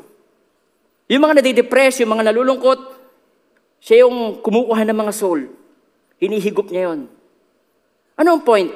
[1.05, 2.97] Yung mga nadidepress, yung mga nalulungkot,
[3.77, 5.64] siya yung kumukuha ng mga soul.
[6.19, 7.11] Hinihigop niya yon.
[8.15, 8.71] Ano ang point?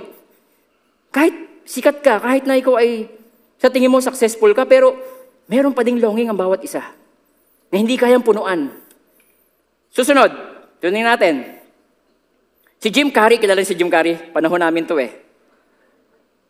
[1.10, 3.08] Kahit sikat ka, kahit na ikaw ay
[3.60, 4.96] sa tingin mo successful ka, pero
[5.48, 6.84] meron pa ding longing ang bawat isa
[7.70, 8.72] na hindi kayang punuan.
[9.92, 10.32] Susunod,
[10.84, 11.60] tunin natin.
[12.80, 15.12] Si Jim Carrey, kilala si Jim Carrey, panahon namin to eh.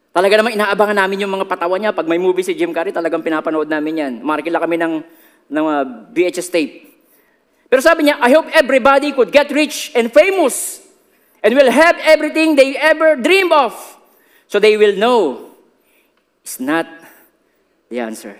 [0.09, 1.93] Talaga namang inaabangan namin yung mga patawa niya.
[1.93, 4.13] Pag may movie si Jim Carrey, talagang pinapanood namin yan.
[4.25, 4.93] Markila kami ng,
[5.53, 6.88] ng uh, VHS tape.
[7.69, 10.81] Pero sabi niya, I hope everybody could get rich and famous
[11.45, 13.77] and will have everything they ever dream of.
[14.49, 15.53] So they will know
[16.41, 16.89] it's not
[17.93, 18.33] the answer.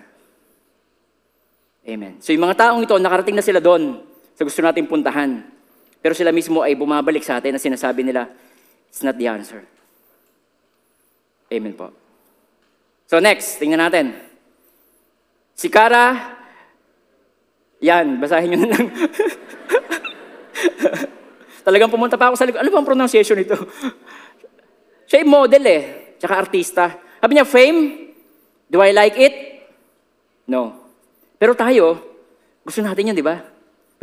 [1.86, 2.18] Amen.
[2.26, 4.02] So yung mga taong ito, nakarating na sila doon
[4.34, 5.46] sa gusto nating puntahan.
[6.02, 8.26] Pero sila mismo ay bumabalik sa atin na sinasabi nila,
[8.90, 9.62] it's not the answer.
[11.54, 11.94] Amen po.
[13.06, 14.14] So next, tingnan natin.
[15.54, 16.39] Si Kara,
[17.80, 18.86] yan, basahin nyo na lang.
[21.68, 22.60] Talagang pumunta pa ako sa likod.
[22.60, 23.56] Ano bang pronunciation nito?
[25.08, 25.84] Siya yung model eh,
[26.20, 26.86] tsaka artista.
[27.24, 28.12] Sabi niya, fame,
[28.68, 29.36] do I like it?
[30.48, 30.76] No.
[31.40, 32.04] Pero tayo,
[32.68, 33.40] gusto natin yun, di ba?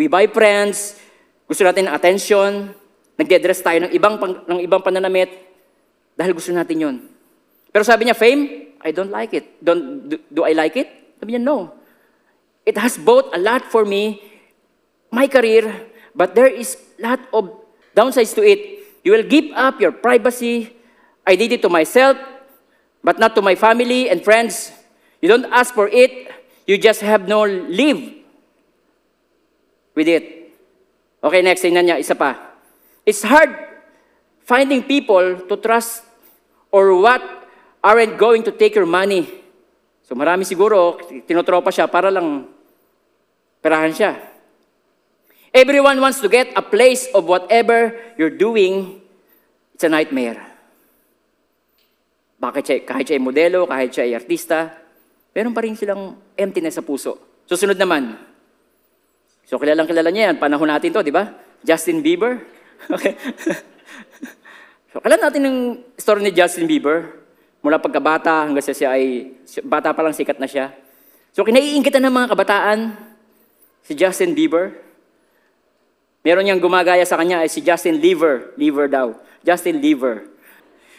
[0.00, 0.96] We buy friends,
[1.44, 2.72] gusto natin ng attention,
[3.16, 5.28] nagde-dress tayo ng ibang, ng ibang pananamit,
[6.16, 6.96] dahil gusto natin yun.
[7.70, 9.60] Pero sabi niya, fame, I don't like it.
[9.60, 10.88] Don't, do, do I like it?
[11.20, 11.76] Sabi niya, no.
[12.66, 14.20] It has both a lot for me,
[15.14, 17.55] my career, but there is lot of
[17.94, 18.83] downsides to it.
[19.07, 20.74] You will give up your privacy.
[21.22, 22.18] I did it to myself,
[23.05, 24.72] but not to my family and friends.
[25.22, 26.26] You don't ask for it.
[26.66, 28.02] You just have no live
[29.94, 30.50] with it.
[31.22, 32.35] Okay, next, tingnan niya, isa pa.
[33.07, 33.55] It's hard
[34.42, 36.02] finding people to trust
[36.74, 37.22] or what
[37.83, 39.31] aren't going to take your money.
[40.02, 42.55] So marami siguro, tinotropa siya para lang
[43.66, 44.14] perahan siya.
[45.50, 49.02] Everyone wants to get a place of whatever you're doing.
[49.74, 50.38] It's a nightmare.
[52.38, 54.70] Bakit siya, kahit siya ay modelo, kahit siya ay artista,
[55.35, 57.42] meron pa rin silang emptiness sa puso.
[57.48, 58.14] Susunod naman.
[59.48, 61.35] So kilalang kilala niya yan, panahon natin to, di ba?
[61.66, 62.38] Justin Bieber.
[62.76, 63.16] Okay.
[64.92, 65.61] so, alam natin yung
[65.96, 67.24] story ni Justin Bieber.
[67.64, 69.33] Mula pagkabata hanggang sa siya ay,
[69.64, 70.76] bata pa lang sikat na siya.
[71.33, 72.79] So, kinaiinggitan ng mga kabataan,
[73.87, 74.75] si Justin Bieber.
[76.27, 78.51] Meron niyang gumagaya sa kanya ay si Justin Lever.
[78.59, 79.14] Lever daw.
[79.46, 80.27] Justin Lever.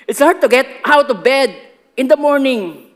[0.08, 1.52] It's hard to get out of bed
[2.00, 2.96] in the morning.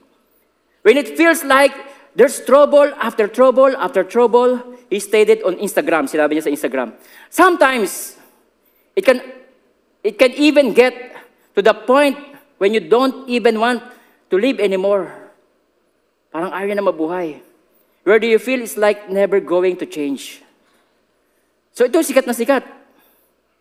[0.87, 1.75] When it feels like
[2.15, 6.95] there's trouble after trouble after trouble, he stated on Instagram, sinabi niya sa Instagram.
[7.27, 8.15] Sometimes,
[8.95, 9.19] it can,
[9.99, 10.95] it can even get
[11.55, 12.15] to the point
[12.63, 13.83] when you don't even want
[14.31, 15.11] to live anymore.
[16.31, 17.43] Parang ayaw na mabuhay.
[18.01, 20.41] Where do you feel it's like never going to change?
[21.71, 22.65] So ito, sikat na sikat.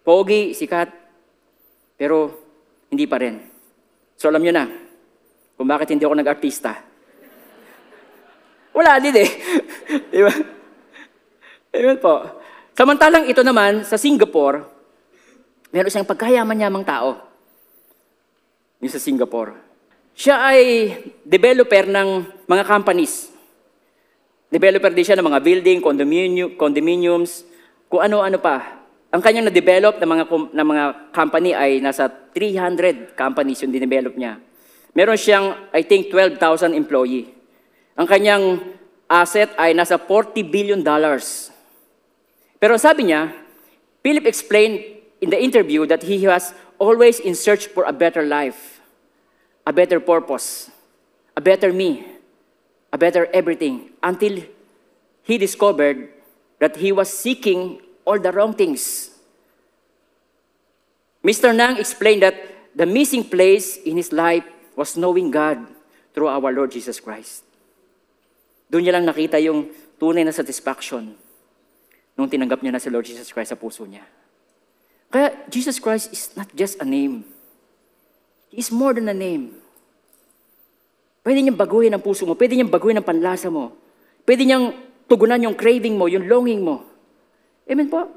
[0.00, 0.88] Pogi, sikat.
[2.00, 2.32] Pero,
[2.88, 3.38] hindi pa rin.
[4.16, 4.64] So alam nyo na,
[5.56, 6.72] kung bakit hindi ako nag-artista.
[8.72, 9.30] Wala din eh.
[10.12, 10.32] Di ba?
[12.00, 12.14] Po.
[12.74, 14.64] Samantalang ito naman, sa Singapore,
[15.70, 17.20] meron siyang pagkayaman-yamang tao.
[18.80, 19.54] Yung sa Singapore.
[20.16, 20.60] Siya ay
[21.22, 22.08] developer ng
[22.48, 23.29] mga companies.
[24.50, 27.46] Developer din siya ng mga building, condominium, condominiums,
[27.86, 28.82] kung ano-ano pa.
[29.14, 30.84] Ang kanyang na-develop ng mga, ng mga
[31.14, 34.42] company ay nasa 300 companies yung dinevelop niya.
[34.90, 37.30] Meron siyang, I think, 12,000 employee.
[37.94, 38.58] Ang kanyang
[39.06, 41.50] asset ay nasa 40 billion dollars.
[42.58, 43.30] Pero sabi niya,
[44.02, 44.82] Philip explained
[45.22, 48.82] in the interview that he was always in search for a better life,
[49.62, 50.70] a better purpose,
[51.34, 52.02] a better me,
[52.92, 54.42] a better everything, until
[55.22, 56.10] he discovered
[56.58, 59.10] that he was seeking all the wrong things.
[61.22, 61.54] Mr.
[61.54, 62.34] Nang explained that
[62.74, 65.60] the missing place in his life was knowing God
[66.14, 67.44] through our Lord Jesus Christ.
[68.70, 69.68] Doon niya lang nakita yung
[70.00, 71.12] tunay na satisfaction
[72.16, 74.06] nung tinanggap niya na si Lord Jesus Christ sa puso niya.
[75.10, 77.26] Kaya Jesus Christ is not just a name.
[78.48, 79.59] He is more than a name.
[81.20, 82.32] Pwede niyang baguhin ang puso mo.
[82.32, 83.76] Pwede niyang baguhin ang panlasa mo.
[84.24, 84.72] Pwede niyang
[85.04, 86.86] tugunan yung craving mo, yung longing mo.
[87.68, 88.08] Amen po?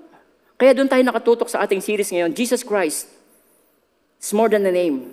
[0.56, 3.12] Kaya doon tayo nakatutok sa ating series ngayon, Jesus Christ
[4.22, 5.12] is more than a name.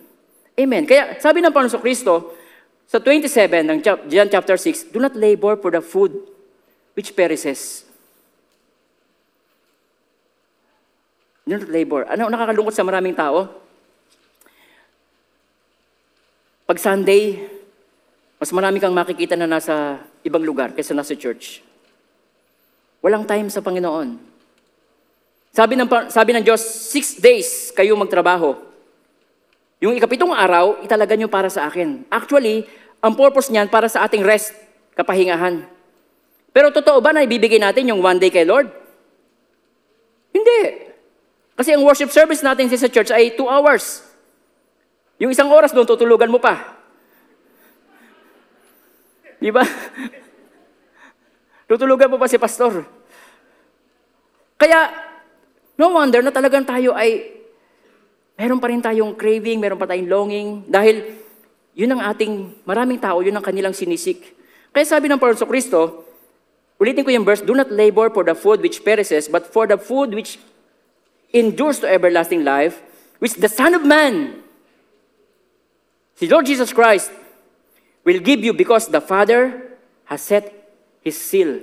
[0.54, 0.86] Amen.
[0.86, 2.36] Kaya sabi ng Panginoon Kristo,
[2.86, 6.14] sa 27 ng John chapter 6, do not labor for the food
[6.94, 7.86] which perishes.
[11.46, 12.06] Do not labor.
[12.06, 13.50] Ano ang nakakalungkot sa maraming tao?
[16.70, 17.50] Pag Sunday,
[18.40, 21.60] mas marami kang makikita na nasa ibang lugar kaysa nasa church.
[23.04, 24.16] Walang time sa Panginoon.
[25.52, 28.56] Sabi ng, sabi ng Diyos, six days kayo magtrabaho.
[29.84, 32.08] Yung ikapitong araw, italaga nyo para sa akin.
[32.08, 32.64] Actually,
[33.04, 34.56] ang purpose niyan para sa ating rest,
[34.96, 35.68] kapahingahan.
[36.56, 38.72] Pero totoo ba na ibibigay natin yung one day kay Lord?
[40.32, 40.88] Hindi.
[41.60, 44.00] Kasi ang worship service natin sa church ay two hours.
[45.20, 46.79] Yung isang oras doon, tutulugan mo pa.
[49.40, 49.64] Di ba?
[51.64, 52.84] Tutulugan mo pa si pastor.
[54.60, 54.92] Kaya,
[55.80, 57.40] no wonder na talagang tayo ay
[58.36, 61.16] meron pa rin tayong craving, meron pa tayong longing, dahil
[61.72, 64.36] yun ang ating, maraming tao, yun ang kanilang sinisik.
[64.72, 66.04] Kaya sabi ng Panginoon Kristo,
[66.76, 69.80] ulitin ko yung verse, Do not labor for the food which perishes, but for the
[69.80, 70.36] food which
[71.32, 72.82] endures to everlasting life,
[73.22, 74.42] which the Son of Man,
[76.18, 77.12] si Lord Jesus Christ,
[78.04, 79.76] will give you because the Father
[80.08, 80.48] has set
[81.00, 81.60] His seal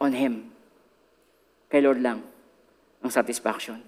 [0.00, 0.52] on Him.
[1.70, 2.22] Kay Lord lang
[3.02, 3.82] ang satisfaction.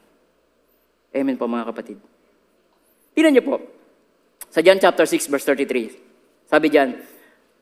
[1.14, 1.98] Amen po mga kapatid.
[3.16, 3.56] Tingnan niyo po,
[4.52, 6.94] sa John chapter 6 verse 33, sabi diyan,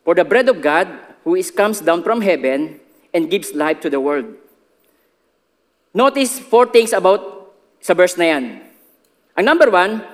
[0.04, 0.86] For the bread of God,
[1.26, 2.78] who is comes down from heaven
[3.10, 4.30] and gives life to the world.
[5.96, 7.50] Notice four things about
[7.82, 8.44] sa verse na yan.
[9.34, 10.04] Ang number one,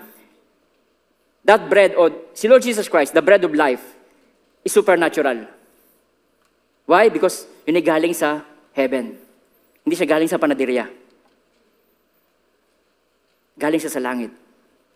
[1.44, 3.82] that bread, o si Lord Jesus Christ, the bread of life,
[4.62, 5.46] is supernatural.
[6.86, 7.10] Why?
[7.10, 8.42] Because yun ay galing sa
[8.74, 9.18] heaven.
[9.82, 10.86] Hindi siya galing sa panadirya.
[13.58, 14.30] Galing siya sa langit.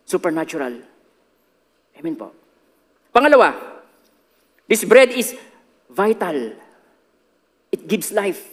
[0.07, 0.75] Supernatural.
[1.99, 2.31] Amen po.
[3.11, 3.83] Pangalawa,
[4.71, 5.35] this bread is
[5.91, 6.55] vital.
[7.75, 8.45] It gives life.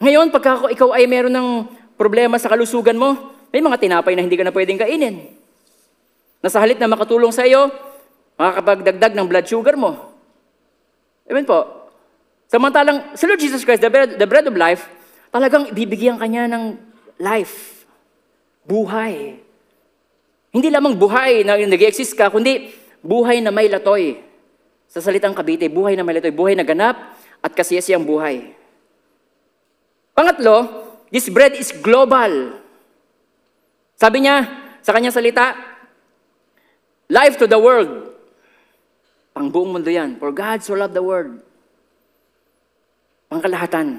[0.00, 1.48] Ngayon, pagka ikaw ay meron ng
[1.98, 5.39] problema sa kalusugan mo, may mga tinapay na hindi ka na pwedeng kainin.
[6.40, 7.68] Nasa halit na makatulong sa iyo,
[8.40, 10.12] makakapagdagdag ng blood sugar mo.
[11.28, 11.88] Amen po.
[12.50, 14.88] Samantalang, sa Lord Jesus Christ, the bread, the bread of life,
[15.30, 16.74] talagang ibibigyan kanya ng
[17.22, 17.86] life.
[18.66, 19.38] Buhay.
[20.50, 22.74] Hindi lamang buhay na nag-exist ka, kundi
[23.04, 24.18] buhay na may latoy.
[24.90, 26.98] Sa salitang Cavite, buhay na may latoy, buhay na ganap
[27.38, 28.52] at kasiyasiyang buhay.
[30.10, 32.54] Pangatlo, This bread is global.
[33.98, 34.46] Sabi niya
[34.80, 35.58] sa kanyang salita,
[37.10, 38.14] life to the world.
[39.34, 40.16] Pang buong mundo yan.
[40.16, 41.42] For God so loved the world.
[43.26, 43.98] Pangkalahatan.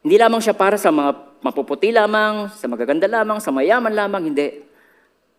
[0.00, 4.64] Hindi lamang siya para sa mga mapuputi lamang, sa magaganda lamang, sa mayaman lamang, hindi.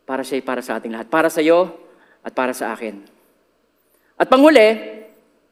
[0.06, 1.08] Para siya para sa ating lahat.
[1.10, 1.74] Para sa iyo
[2.22, 3.02] at para sa akin.
[4.18, 5.04] At panghuli,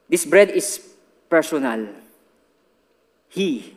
[0.09, 0.81] this bread is
[1.29, 1.85] personal.
[3.29, 3.75] He,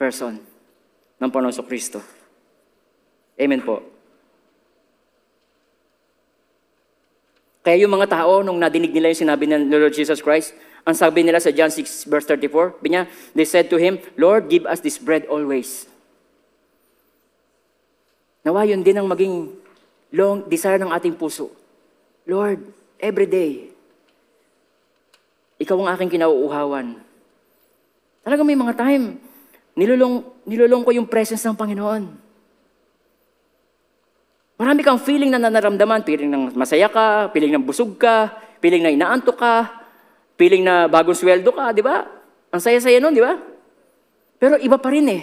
[0.00, 0.40] person,
[1.18, 2.00] ng Panginoon Kristo.
[3.38, 3.97] Amen po.
[7.68, 10.56] Kaya yung mga tao, nung nadinig nila yung sinabi ng Lord Jesus Christ,
[10.88, 13.04] ang sabi nila sa John 6 verse 34, sabi niya,
[13.36, 15.84] they said to Him, Lord, give us this bread always.
[18.40, 19.52] Nawa yun din ang maging
[20.16, 21.52] long desire ng ating puso.
[22.24, 22.64] Lord,
[22.96, 23.68] every day,
[25.60, 26.96] ikaw ang aking kinauuhawan.
[28.24, 29.20] Talaga may mga time,
[29.76, 32.27] nilulong, nilulong ko yung presence ng Panginoon.
[34.58, 38.90] Marami kang feeling na nanaramdaman, feeling ng masaya ka, feeling ng busog ka, feeling na
[38.90, 39.86] inaantok ka,
[40.34, 42.02] feeling na bagong sweldo ka, di ba?
[42.50, 43.38] Ang saya-saya nun, di ba?
[44.42, 45.22] Pero iba pa rin eh.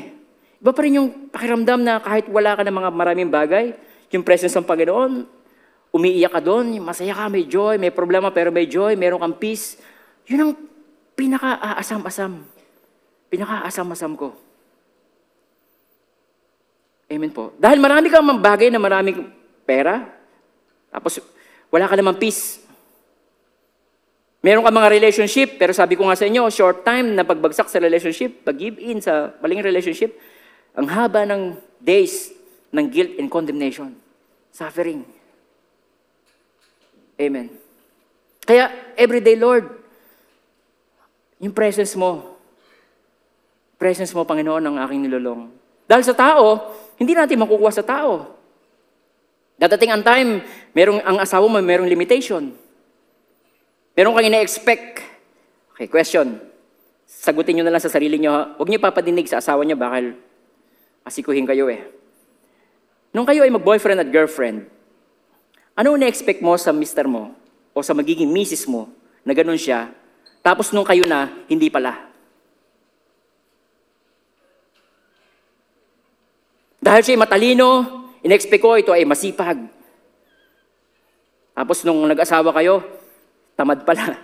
[0.63, 3.75] Iba pa rin yung pakiramdam na kahit wala ka ng mga maraming bagay,
[4.15, 5.27] yung presence ng Panginoon,
[5.91, 9.75] umiiyak ka doon, masaya ka, may joy, may problema pero may joy, meron kang peace.
[10.31, 10.51] Yun ang
[11.19, 12.39] pinaka-aasam-asam.
[13.27, 14.44] Pinaka-asam-asam ko.
[17.05, 17.53] Amen po.
[17.61, 19.29] Dahil marami kang bagay na maraming
[19.65, 20.09] pera,
[20.89, 21.21] tapos
[21.69, 22.65] wala ka namang peace.
[24.45, 27.81] Meron ka mga relationship, pero sabi ko nga sa inyo, short time na pagbagsak sa
[27.81, 30.13] relationship, pag-give in sa maling relationship,
[30.77, 32.29] ang haba ng days
[32.69, 33.97] ng guilt and condemnation.
[34.53, 35.01] Suffering.
[37.17, 37.49] Amen.
[38.45, 39.65] Kaya, everyday, Lord,
[41.41, 42.37] yung presence mo,
[43.81, 45.49] presence mo, Panginoon, ang aking nilolong.
[45.89, 48.35] Dahil sa tao, hindi natin makukuha sa tao.
[49.55, 50.29] Dadating ang time,
[50.75, 52.51] merong, ang asawa mo, merong limitation.
[53.95, 54.99] Meron kang ina-expect.
[55.75, 56.39] Okay, question.
[57.07, 58.31] Sagutin nyo na lang sa sarili nyo.
[58.35, 58.43] Ha?
[58.59, 60.15] Huwag nyo papadinig sa asawa nyo, bakal
[61.07, 61.87] asikuhin kayo eh.
[63.15, 64.67] Nung kayo ay mag-boyfriend at girlfriend,
[65.75, 67.31] ano na-expect mo sa mister mo
[67.71, 68.91] o sa magiging misis mo
[69.23, 69.91] na ganun siya,
[70.43, 72.14] tapos nung kayo na, hindi pala?
[76.85, 77.69] Dahil siya ay matalino,
[78.21, 79.57] in-expect ko ito ay masipag.
[81.57, 82.85] Tapos nung nag-asawa kayo,
[83.57, 84.21] tamad pala.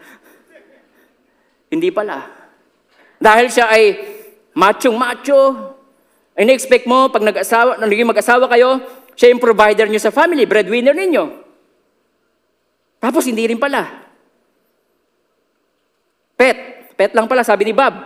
[1.74, 2.30] Hindi pala.
[3.18, 3.98] Dahil siya ay
[4.54, 5.74] machong-macho,
[6.38, 8.78] in-expect mo, pag nag-asawa, naging mag-asawa kayo,
[9.18, 11.26] siya yung provider niyo sa family, breadwinner ninyo.
[13.02, 13.90] Tapos hindi rin pala.
[16.38, 16.94] Pet.
[16.94, 17.98] Pet lang pala, sabi ni Bob.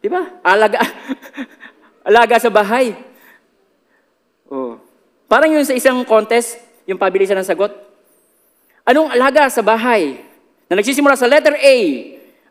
[0.00, 0.40] Di ba?
[0.40, 0.80] Alaga,
[2.08, 3.11] alaga sa bahay.
[4.52, 4.76] Oh.
[5.32, 7.72] Parang yun sa isang contest, yung pabilisan ng sagot.
[8.84, 10.20] Anong alaga sa bahay?
[10.68, 11.76] Na nagsisimula sa letter A,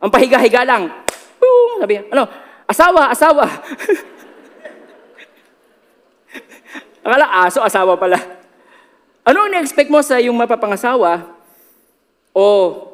[0.02, 0.90] ang pahiga-higa lang.
[1.38, 1.86] Boom!
[1.86, 2.26] Sabi, ano?
[2.66, 3.46] Asawa, asawa.
[7.06, 8.18] Akala aso, asawa pala.
[9.22, 11.38] Ano ang expect mo sa yung mapapangasawa?
[12.34, 12.42] O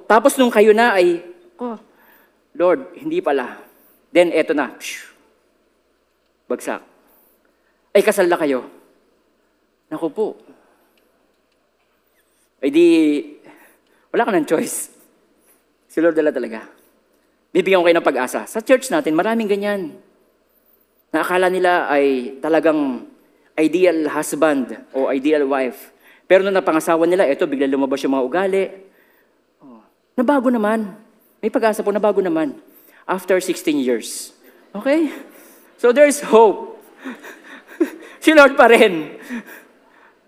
[0.08, 1.20] tapos nung kayo na ay,
[1.60, 1.76] oh,
[2.56, 3.60] Lord, hindi pala.
[4.16, 4.72] Then eto na.
[4.80, 5.04] Phew.
[6.48, 6.80] Bagsak.
[7.92, 8.77] Ay kasal na kayo.
[9.88, 10.28] Naku po.
[12.60, 12.86] Ay di,
[14.12, 14.92] wala ka ng choice.
[15.88, 16.68] Si Lord dala talaga.
[17.56, 18.44] Bibigyan ko kayo ng pag-asa.
[18.46, 19.96] Sa church natin, maraming ganyan.
[21.16, 23.08] Na akala nila ay talagang
[23.56, 25.96] ideal husband o ideal wife.
[26.28, 28.64] Pero nung napangasawa nila, eto, bigla lumabas yung mga ugali.
[29.64, 29.80] Oh.
[30.20, 30.92] Nabago naman.
[31.40, 32.60] May pag-asa po, nabago naman.
[33.08, 34.36] After 16 years.
[34.76, 35.08] Okay?
[35.80, 36.76] So there's hope.
[38.24, 39.16] si Lord pa rin.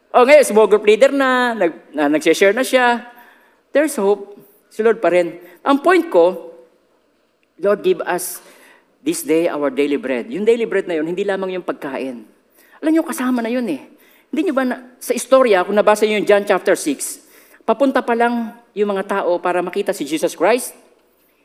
[0.10, 3.06] O ngayon, small group leader na, nag, na nag-share na siya.
[3.70, 4.42] There's hope.
[4.74, 5.38] Si Lord pa rin.
[5.62, 6.54] Ang point ko,
[7.62, 8.42] Lord, give us
[9.06, 10.30] this day our daily bread.
[10.34, 12.26] Yung daily bread na yun, hindi lamang yung pagkain.
[12.82, 13.86] Alam niyo, kasama na yun eh.
[14.34, 18.14] Hindi niyo ba, na, sa istorya, kung nabasa niyo yung John chapter 6, papunta pa
[18.18, 20.74] lang yung mga tao para makita si Jesus Christ,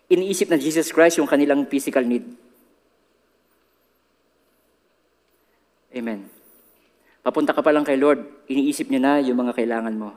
[0.08, 2.24] iniisip na Jesus Christ yung kanilang physical need.
[5.94, 6.26] Amen.
[7.24, 10.12] Papunta ka pa lang kay Lord, iniisip niya na yung mga kailangan mo.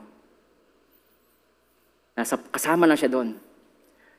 [2.12, 3.32] Nasa, kasama na siya doon.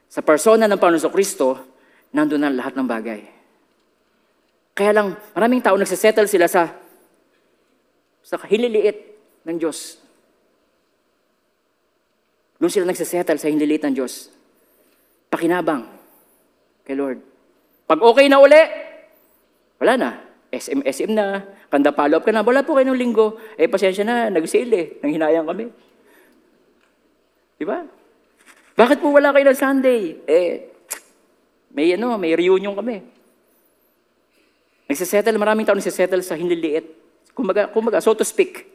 [0.10, 1.48] Sa persona ng Panginoon Kristo,
[2.10, 3.22] nandun na lahat ng bagay.
[4.74, 6.74] Kaya lang, maraming tao nagsisettle sila sa
[8.26, 8.98] sa hililiit
[9.46, 10.02] ng Diyos.
[12.58, 14.34] Doon sila nagsisettle sa hililiit ng Diyos.
[15.30, 15.86] Pakinabang
[16.84, 17.22] kay Lord.
[17.86, 18.90] Pag okay na uli,
[19.80, 20.10] Wala na.
[20.50, 21.46] SM, SM na.
[21.70, 22.42] Kanda follow up ka na.
[22.42, 23.38] Wala po kayo ng linggo.
[23.54, 24.34] Eh, pasensya na.
[24.34, 24.86] Nag-sale eh.
[25.02, 25.70] Nang hinayang kami.
[27.62, 27.86] Di ba?
[28.74, 30.18] Bakit po wala kayo ng Sunday?
[30.26, 30.74] Eh,
[31.76, 33.04] may ano, may reunion kami.
[34.90, 36.98] Nagsisettle, maraming tao nagsisettle sa hinliliit.
[37.38, 38.66] Kumbaga, kumbaga, so to speak,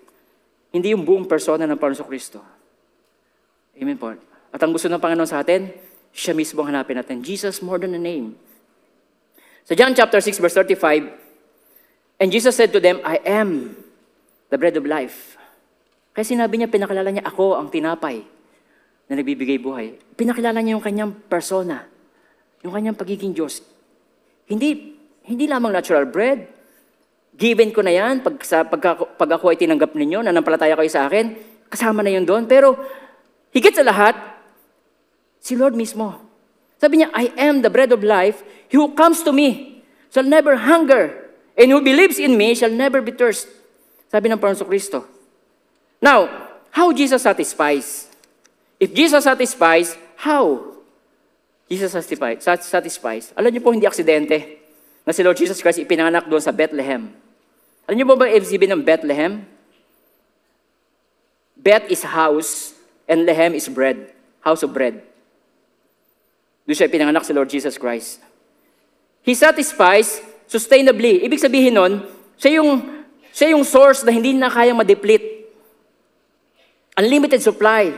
[0.71, 2.39] hindi yung buong persona ng Panginoon Kristo.
[3.75, 4.15] Amen po.
[4.55, 5.75] At ang gusto ng Panginoon sa atin,
[6.15, 7.19] siya mismo ang hanapin natin.
[7.27, 8.39] Jesus more than a name.
[9.67, 11.24] Sa John chapter 6 verse 35,
[12.19, 13.75] And Jesus said to them, I am
[14.51, 15.35] the bread of life.
[16.15, 18.23] Kaya sinabi niya, pinakilala niya, ako ang tinapay
[19.11, 19.99] na nagbibigay buhay.
[20.15, 21.83] Pinakilala niya yung kanyang persona,
[22.63, 23.61] yung kanyang pagiging Diyos.
[24.47, 24.95] Hindi,
[25.27, 26.47] hindi lamang natural bread.
[27.35, 28.79] Given ko na yan, pag, sa, pag,
[29.19, 31.35] pag ako ay tinanggap ninyo, nanampalataya kayo sa akin,
[31.67, 32.47] kasama na yun doon.
[32.47, 32.79] Pero
[33.51, 34.15] higit sa lahat,
[35.43, 36.15] si Lord mismo.
[36.79, 38.47] Sabi niya, I am the bread of life.
[38.71, 39.83] He who comes to me
[40.15, 41.24] shall never hunger.
[41.55, 43.47] And who believes in me shall never be thirst.
[44.11, 45.07] Sabi ng Panginoon Kristo.
[46.03, 46.27] Now,
[46.75, 48.11] how Jesus satisfies?
[48.83, 50.75] If Jesus satisfies, how?
[51.71, 52.43] Jesus satisfies.
[52.43, 53.25] satisfies.
[53.39, 54.61] Alam niyo po, hindi aksidente
[55.07, 57.15] na si Lord Jesus Christ ipinanganak doon sa Bethlehem.
[57.87, 59.47] Alam niyo po ba ibig sabihin ng Bethlehem?
[61.55, 62.75] Beth is house
[63.07, 64.13] and Lehem is bread.
[64.45, 65.01] House of bread.
[66.67, 68.21] Doon siya pinanganak si Lord Jesus Christ.
[69.25, 71.25] He satisfies sustainably.
[71.25, 71.93] Ibig sabihin nun,
[72.39, 75.49] siya yung, siya yung source na hindi na kayang ma-deplete.
[76.95, 77.91] Unlimited supply.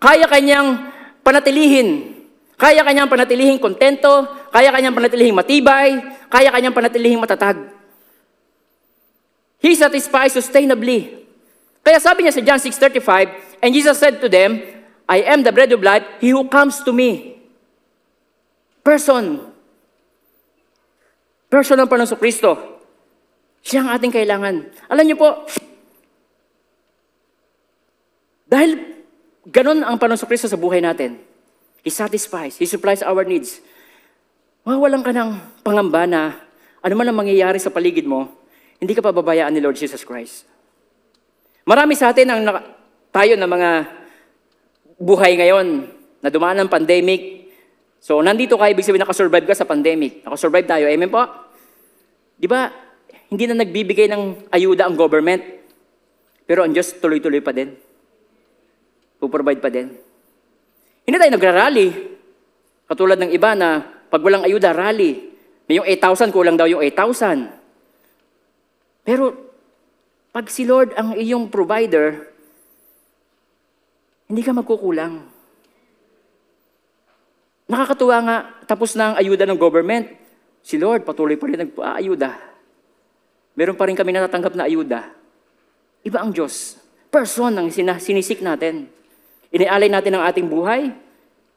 [0.00, 0.88] Kaya kanyang
[1.20, 2.16] panatilihin.
[2.56, 4.24] Kaya kanyang panatilihin kontento.
[4.48, 6.00] Kaya kanyang panatilihin matibay.
[6.32, 7.58] Kaya kanyang panatilihin matatag.
[9.58, 11.26] He satisfies sustainably.
[11.82, 14.62] Kaya sabi niya sa John 6.35, And Jesus said to them,
[15.08, 16.04] I am the bread of life.
[16.20, 17.40] He who comes to me.
[18.84, 19.50] Person.
[21.48, 22.50] Person ng Panginoon Kristo.
[23.64, 24.68] Siya ang ating kailangan.
[24.92, 25.48] Alam niyo po,
[28.48, 28.76] dahil
[29.48, 31.16] ganun ang Panginoon Kristo sa buhay natin,
[31.80, 33.64] He satisfies, He supplies our needs.
[34.68, 35.30] Mawawalan ka ng
[35.64, 36.20] pangamba na
[36.84, 38.28] ano man ang mangyayari sa paligid mo,
[38.76, 40.44] hindi ka pababayaan ni Lord Jesus Christ.
[41.64, 42.44] Marami sa atin ang
[43.08, 43.70] tayo na mga
[45.00, 45.88] buhay ngayon
[46.20, 47.47] na dumaan ng pandemic.
[47.98, 50.22] So, nandito ka, ibig sabihin nakasurvive ka sa pandemic.
[50.22, 50.86] Nakasurvive tayo.
[50.86, 51.22] Amen po?
[52.38, 52.70] Di ba,
[53.28, 55.42] hindi na nagbibigay ng ayuda ang government.
[56.48, 57.74] Pero ang Diyos tuloy-tuloy pa din.
[59.18, 59.92] Puprovide pa din.
[61.04, 61.88] Hindi tayo nagra-rally.
[62.88, 65.28] Katulad ng iba na pag walang ayuda, rally.
[65.68, 67.52] May yung 8,000, kulang daw yung 8,000.
[69.04, 69.36] Pero
[70.32, 72.32] pag si Lord ang iyong provider,
[74.28, 75.37] hindi ka magkukulang.
[77.68, 80.08] Nakakatuwa nga, tapos na ang ayuda ng government.
[80.64, 82.30] Si Lord patuloy pa rin nagpa-ayuda.
[83.52, 85.12] Meron pa rin kami natatanggap na ayuda.
[86.00, 86.80] Iba ang Diyos.
[87.12, 88.88] Person ang sinisik natin.
[89.52, 90.92] Inialay natin ang ating buhay,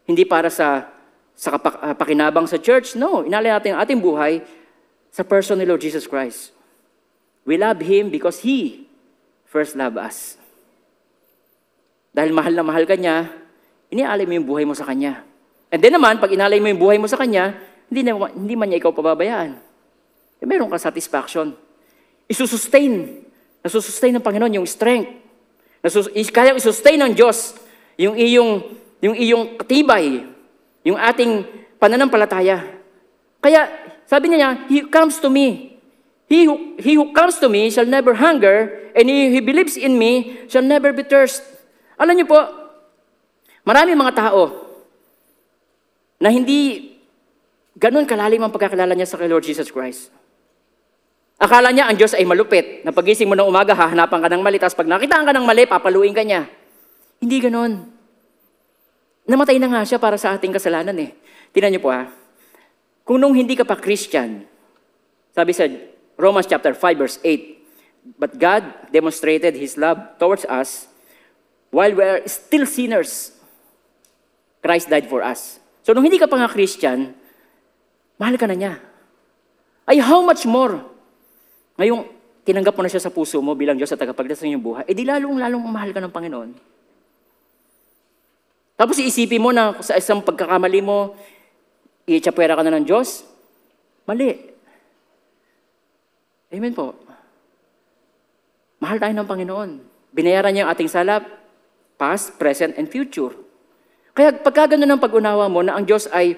[0.08, 0.92] hindi para sa,
[1.36, 3.00] sa kapak, uh, pakinabang sa church.
[3.00, 4.44] No, inalay natin ang ating buhay
[5.12, 6.52] sa person ni Lord Jesus Christ.
[7.48, 8.88] We love Him because He
[9.48, 10.40] first loved us.
[12.12, 13.32] Dahil mahal na mahal ka niya,
[13.92, 15.31] inialay mo yung buhay mo sa Kanya.
[15.72, 17.56] And then naman, pag inalay mo yung buhay mo sa Kanya,
[17.88, 19.56] hindi, na, hindi man niya ikaw pababayaan.
[20.38, 21.56] E meron kang satisfaction.
[22.28, 23.24] Isusustain.
[23.64, 25.08] Nasusustain ng Panginoon yung strength.
[25.80, 27.56] Nasus, kaya isustain ng Diyos
[27.96, 28.52] yung iyong,
[29.02, 30.28] yung iyong katibay,
[30.84, 31.48] yung ating
[31.80, 32.68] pananampalataya.
[33.42, 33.70] Kaya,
[34.06, 35.78] sabi niya, He comes to me.
[36.32, 40.00] He who, he who comes to me shall never hunger, and he who believes in
[40.00, 41.44] me shall never be thirst.
[42.00, 42.40] Alam niyo po,
[43.68, 44.71] marami mga tao
[46.22, 46.94] na hindi
[47.74, 50.14] ganun kalalim ang pagkakilala niya sa kay Lord Jesus Christ.
[51.42, 54.62] Akala niya ang Diyos ay malupit, na pagising mo ng umaga, hahanapan ka ng mali,
[54.62, 56.46] tapos pag nakitaan ka ng mali, papaluin ka niya.
[57.18, 57.90] Hindi ganon.
[59.26, 61.18] Namatay na nga siya para sa ating kasalanan eh.
[61.50, 62.06] Tingnan niyo po ha.
[63.02, 64.46] Kung nung hindi ka pa Christian,
[65.34, 65.66] sabi sa
[66.14, 70.86] Romans chapter 5 verse 8, But God demonstrated His love towards us
[71.74, 73.34] while we are still sinners.
[74.62, 75.61] Christ died for us.
[75.82, 77.14] So nung hindi ka pa nga Christian,
[78.22, 78.74] mahal ka na niya.
[79.90, 80.86] Ay how much more?
[81.78, 82.06] Ngayong
[82.46, 84.96] tinanggap mo na siya sa puso mo bilang Diyos at tagapagligtas ng iyong buhay, eh
[84.98, 86.50] lalong-lalong mahal ka ng Panginoon.
[88.78, 91.14] Tapos iisipin mo na sa isang pagkakamali mo,
[92.10, 93.22] iitsapwera ka na ng Diyos,
[94.10, 94.34] mali.
[96.50, 96.98] Amen po.
[98.82, 99.72] Mahal tayo ng Panginoon.
[100.10, 101.24] Binayaran niya ang ating salap,
[101.96, 103.32] past, present, and future.
[104.12, 106.36] Kaya pagka ganun ang pag-unawa mo na ang Diyos ay,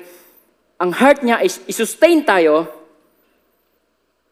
[0.78, 2.84] ang heart niya is isustain tayo,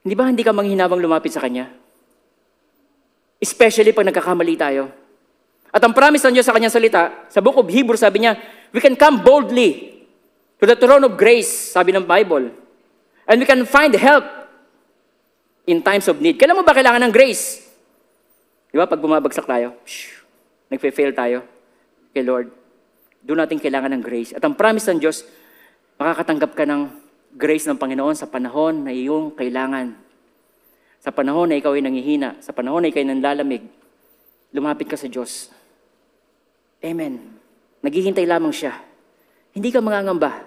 [0.02, 1.70] Hindi ba hindi ka manghinabang lumapit sa Kanya?
[3.38, 4.90] Especially pag nagkakamali tayo.
[5.70, 8.36] At ang promise ng Diyos sa kanyang salita, sa book of Hebrews, sabi niya,
[8.76, 10.04] we can come boldly
[10.60, 12.52] to the throne of grace, sabi ng Bible.
[13.24, 14.28] And we can find help
[15.64, 16.36] in times of need.
[16.36, 17.64] Kailan mo ba kailangan ng grace?
[18.68, 20.12] Di ba, pag bumabagsak tayo, shh,
[20.68, 21.40] nagpe-fail tayo
[22.12, 22.52] kay Lord,
[23.22, 24.34] doon natin kailangan ng grace.
[24.34, 25.24] At ang promise ng Diyos,
[26.02, 26.82] makakatanggap ka ng
[27.38, 29.94] grace ng Panginoon sa panahon na iyong kailangan.
[31.02, 33.64] Sa panahon na ikaw ay nangihina, sa panahon na ikaw ay nanlalamig,
[34.54, 35.50] lumapit ka sa Diyos.
[36.82, 37.38] Amen.
[37.82, 38.78] Naghihintay lamang siya.
[39.54, 40.46] Hindi ka mangangamba.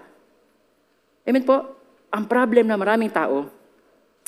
[1.25, 1.79] Amen po.
[2.15, 3.51] Ang problem na maraming tao,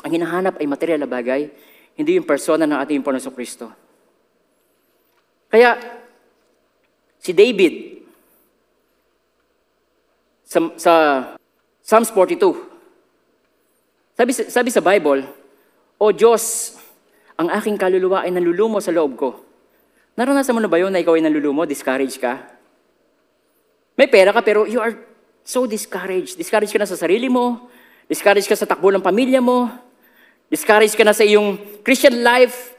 [0.03, 1.51] ang hinahanap ay material na bagay,
[1.97, 3.71] hindi yung persona ng ating Panginoon Kristo.
[5.47, 5.79] Kaya,
[7.23, 7.96] si David,
[10.47, 10.93] sa, sa
[11.83, 12.55] Psalms 42,
[14.17, 15.27] sabi, sabi sa Bible,
[15.99, 16.77] O Diyos,
[17.37, 19.29] ang aking kaluluwa ay nalulumo sa loob ko.
[20.17, 22.41] Naranasan mo na ba yun na ikaw ay nalulumo, discouraged ka?
[23.99, 24.97] May pera ka pero you are
[25.45, 26.41] so discouraged.
[26.41, 27.69] Discouraged ka na sa sarili mo,
[28.09, 29.69] discouraged ka sa takbo ng pamilya mo,
[30.49, 32.73] discouraged ka na sa iyong Christian life.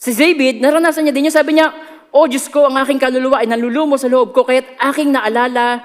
[0.00, 1.72] Si David, naranasan niya din niya, sabi niya,
[2.10, 5.80] O Diyos ko, ang aking kaluluwa ay nalulumo sa loob ko, kaya't aking naalala,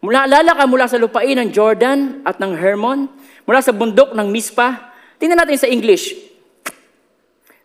[0.00, 3.10] mula alala ka mula sa lupain ng Jordan at ng Hermon,
[3.44, 4.94] mula sa bundok ng Mispa.
[5.18, 6.14] Tingnan natin sa English.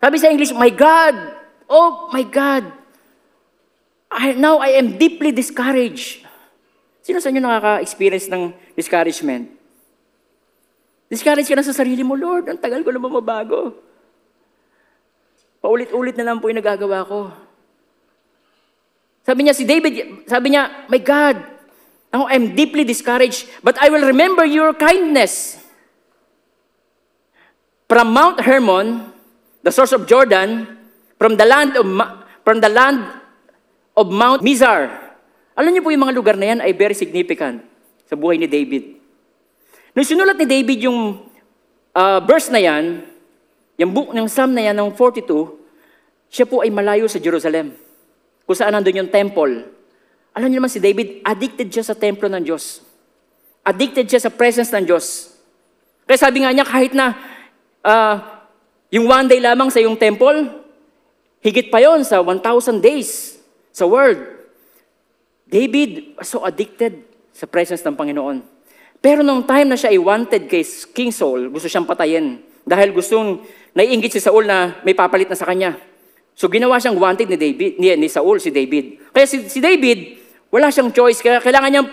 [0.02, 1.16] Sabi sa English, My God,
[1.74, 2.70] Oh my God,
[4.14, 6.22] I, now I am deeply discouraged.
[7.02, 9.50] Sino sa inyo nakaka-experience ng discouragement?
[11.10, 13.74] Discouraged ka na sa sarili mo, Lord, ang tagal ko na mababago.
[15.66, 17.34] Paulit-ulit na lang po yung nagagawa ko.
[19.24, 21.38] Sabi niya, si David, sabi niya, My God,
[22.14, 25.58] now I'm deeply discouraged, but I will remember your kindness.
[27.90, 29.12] From Mount Hermon,
[29.66, 30.70] the source of Jordan,
[31.18, 31.86] from the land of,
[32.46, 33.02] from the land
[33.98, 34.90] of Mount Mizar.
[35.54, 37.62] Alam niyo po yung mga lugar na yan ay very significant
[38.10, 38.98] sa buhay ni David.
[39.94, 41.22] Nung sinulat ni David yung
[41.94, 43.06] uh, verse na yan,
[43.78, 47.78] yung book ng Psalm na yan ng 42, siya po ay malayo sa Jerusalem,
[48.44, 49.70] kung saan nandun yung temple.
[50.34, 52.82] Alam niyo naman si David, addicted siya sa templo ng Diyos.
[53.64, 55.38] Addicted siya sa presence ng Diyos.
[56.10, 57.14] Kaya sabi nga niya, kahit na
[57.86, 58.16] uh,
[58.90, 60.64] yung one day lamang sa yung temple,
[61.44, 63.36] Higit pa yon sa 1,000 days
[63.76, 64.16] sa world.
[65.44, 67.04] David was so addicted
[67.36, 68.40] sa presence ng Panginoon.
[69.04, 70.64] Pero nung time na siya ay wanted kay
[70.96, 72.40] King Saul, gusto siyang patayin.
[72.64, 73.44] Dahil gustong
[73.76, 75.76] naiingit si Saul na may papalit na sa kanya.
[76.32, 79.12] So ginawa siyang wanted ni David, ni, ni Saul, si David.
[79.12, 80.23] Kaya si, si David,
[80.54, 81.26] wala siyang choice.
[81.26, 81.84] Kaya kailangan niya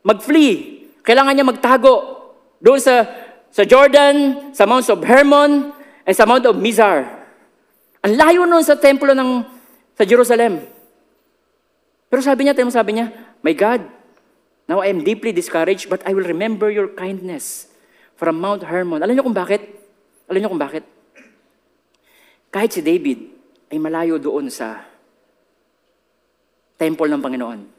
[0.00, 0.88] mag-flee.
[1.04, 2.24] Kailangan niya magtago
[2.64, 3.04] doon sa,
[3.52, 5.76] sa Jordan, sa Mount of Hermon,
[6.08, 7.04] and sa Mount of Mizar.
[8.00, 9.44] Ang layo nun sa templo ng
[9.92, 10.64] sa Jerusalem.
[12.08, 13.12] Pero sabi niya, sabi niya,
[13.44, 13.84] My God,
[14.64, 17.68] now I am deeply discouraged, but I will remember your kindness
[18.16, 19.04] from Mount Hermon.
[19.04, 19.60] Alam niyo kung bakit?
[20.24, 20.84] Alam niyo kung bakit?
[22.48, 23.28] Kahit si David
[23.68, 24.88] ay malayo doon sa
[26.78, 27.73] temple ng Panginoon.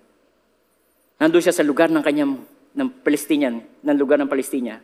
[1.20, 2.44] Nandun siya sa lugar ng kanyang
[2.76, 4.78] ng Palestinian, ng lugar ng Palestina.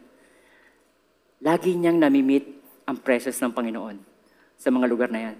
[1.43, 2.47] Lagi niyang namimit
[2.87, 3.99] ang presence ng Panginoon
[4.55, 5.37] sa mga lugar na yan.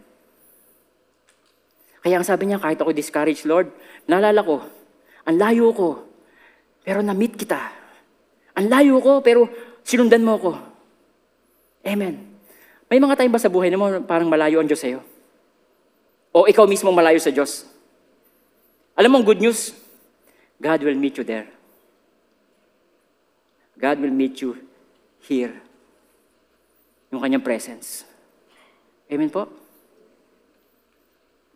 [2.01, 3.71] Kaya ang sabi niya, kahit ako discouraged, Lord,
[4.09, 4.65] naalala ko,
[5.23, 5.89] ang layo ko,
[6.81, 7.61] pero na-meet kita.
[8.57, 9.45] Ang layo ko, pero
[9.85, 10.51] sinundan mo ko.
[11.85, 12.25] Amen.
[12.89, 14.99] May mga time ba sa buhay mo parang malayo ang Diyos sa'yo?
[16.33, 17.69] O ikaw mismo malayo sa Diyos?
[18.97, 19.80] Alam mo ang good news?
[20.61, 21.49] God will meet you there.
[23.81, 24.61] God will meet you
[25.25, 25.57] here.
[27.09, 28.05] Yung kanyang presence.
[29.09, 29.49] Amen po?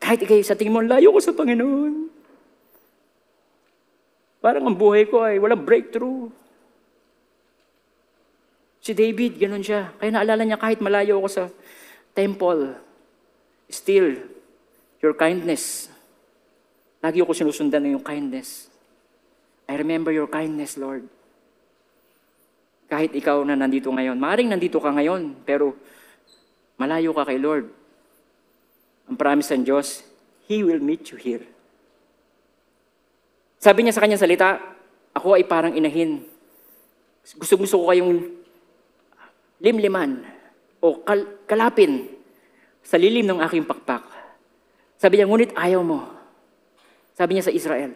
[0.01, 2.09] Kahit ikay sa tingin mo, layo ko sa Panginoon.
[4.41, 6.33] Parang ang buhay ko ay walang breakthrough.
[8.81, 9.93] Si David, ganun siya.
[9.97, 11.43] Kaya naalala niya, kahit malayo ako sa
[12.13, 12.77] temple,
[13.69, 14.17] still,
[15.01, 15.89] your kindness.
[17.01, 18.74] Lagi ako sinusundan ng yung kindness.
[19.65, 21.09] I remember your kindness, Lord.
[22.85, 25.73] Kahit ikaw na nandito ngayon, maaaring nandito ka ngayon, pero
[26.75, 27.71] Malayo ka kay Lord.
[29.07, 30.03] Ang promise ng Diyos,
[30.45, 31.45] He will meet you here.
[33.57, 34.59] Sabi niya sa kanyang salita,
[35.15, 36.21] ako ay parang inahin.
[37.39, 38.29] Gusto-gusto ko kayong
[39.63, 40.21] limliman
[40.83, 42.11] o kal- kalapin
[42.85, 44.05] sa lilim ng aking pakpak.
[44.99, 46.05] Sabi niya, ngunit ayaw mo.
[47.17, 47.95] Sabi niya sa Israel.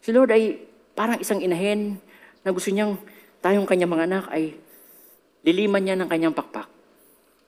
[0.00, 0.62] Si Lord ay
[0.94, 1.98] parang isang inahin
[2.46, 2.96] na gusto niyang
[3.42, 4.54] tayong kanyang mga anak ay
[5.44, 6.70] liliman niya ng kanyang pakpak.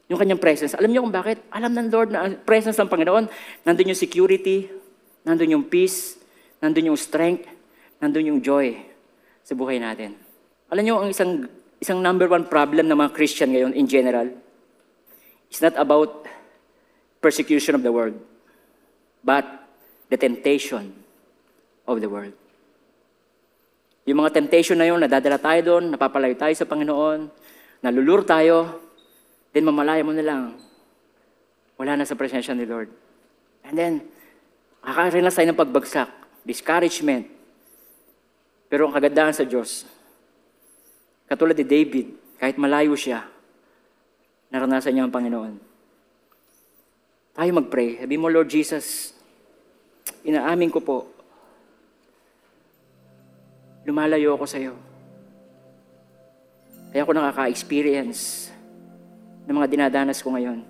[0.06, 0.76] Yung kanyang presence.
[0.76, 1.42] Alam niyo kung bakit?
[1.50, 3.26] Alam ng Lord na presence ng Panginoon,
[3.66, 4.70] nandun yung security,
[5.26, 6.20] nandun yung peace,
[6.62, 7.48] nandun yung strength,
[7.98, 8.76] nandun yung joy
[9.42, 10.14] sa buhay natin.
[10.70, 11.46] Alam niyo, ang isang,
[11.82, 14.30] isang number one problem ng mga Christian ngayon in general,
[15.50, 16.26] is not about
[17.22, 18.14] persecution of the world,
[19.26, 19.42] but
[20.10, 20.94] the temptation
[21.86, 22.34] of the world.
[24.06, 27.26] Yung mga temptation na yun, nadadala tayo doon, napapalayo tayo sa Panginoon,
[27.82, 28.78] nalulur tayo,
[29.50, 30.54] then mamalaya mo na lang.
[31.74, 32.86] Wala na sa presensya ni Lord.
[33.66, 34.06] And then,
[34.86, 36.08] makakarinas tayo ng pagbagsak,
[36.46, 37.26] discouragement.
[38.70, 39.90] Pero ang kagandahan sa Diyos,
[41.26, 42.06] katulad ni David,
[42.38, 43.26] kahit malayo siya,
[44.54, 45.54] naranasan niya ang Panginoon.
[47.34, 47.98] Tayo mag-pray.
[48.06, 49.18] Sabi mo, Lord Jesus,
[50.22, 51.15] inaamin ko po,
[53.86, 54.74] lumalayo ako sa iyo.
[56.90, 58.50] Kaya ako nakaka-experience
[59.46, 60.66] ng mga dinadanas ko ngayon.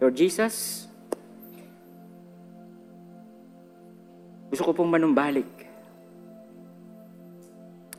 [0.00, 0.88] Lord Jesus,
[4.48, 5.48] gusto ko pong manumbalik.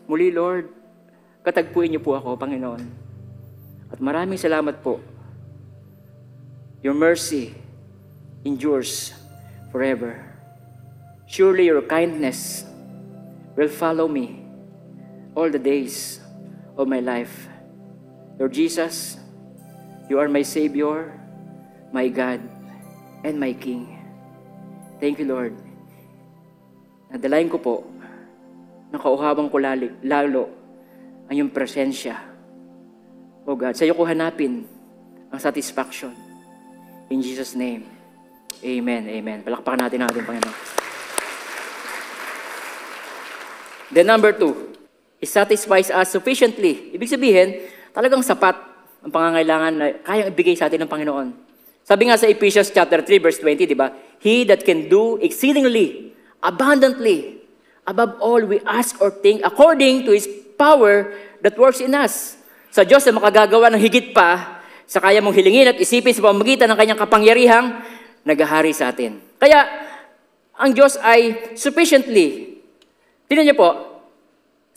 [0.09, 0.67] Muli, Lord,
[1.45, 2.83] katagpuin niyo po ako, Panginoon.
[3.93, 4.97] At maraming salamat po.
[6.81, 7.55] Your mercy
[8.43, 9.15] endures
[9.71, 10.19] forever.
[11.29, 12.67] Surely your kindness
[13.55, 14.41] will follow me
[15.33, 16.21] all the days
[16.77, 17.49] of my life.
[18.37, 19.17] Lord Jesus,
[20.09, 21.13] you are my Savior,
[21.93, 22.41] my God,
[23.23, 23.99] and my King.
[24.97, 25.53] Thank you, Lord.
[27.13, 27.75] Nadalain ko po,
[28.89, 30.49] nakauhabang ko lali, lalo
[31.29, 32.17] ang iyong presensya.
[33.45, 34.65] O God, sa iyo ko hanapin
[35.29, 36.13] ang satisfaction.
[37.13, 37.85] In Jesus' name,
[38.63, 39.43] Amen, Amen.
[39.43, 40.82] Palakpakan natin ang ating Panginoon.
[43.93, 44.73] Then number two,
[45.21, 46.91] it satisfies us sufficiently.
[46.97, 47.61] Ibig sabihin,
[47.93, 48.57] talagang sapat
[49.05, 51.27] ang pangangailangan na kayang ibigay sa atin ng Panginoon.
[51.85, 53.93] Sabi nga sa Ephesians chapter 3 verse 20, di ba?
[54.23, 57.43] He that can do exceedingly, abundantly,
[57.85, 60.25] above all we ask or think, according to His
[60.55, 61.11] power
[61.43, 62.39] that works in us.
[62.71, 66.71] Sa Diyos na makagagawa ng higit pa sa kaya mong hilingin at isipin sa pamamagitan
[66.71, 67.67] ng kanyang kapangyarihang
[68.23, 69.19] nagahari sa atin.
[69.37, 69.67] Kaya,
[70.55, 72.52] ang Diyos ay sufficiently
[73.33, 73.73] Tingnan niyo po,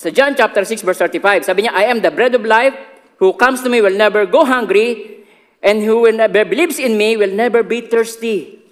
[0.01, 2.73] sa John chapter 6 verse 35, sabi niya, I am the bread of life,
[3.21, 5.21] who comes to me will never go hungry,
[5.61, 8.65] and who will never believes in me will never be thirsty.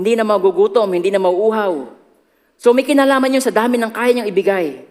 [0.00, 1.92] Hindi na magugutom, hindi na mauuhaw.
[2.56, 4.88] So may kinalaman niyo sa dami ng kaya niyang ibigay.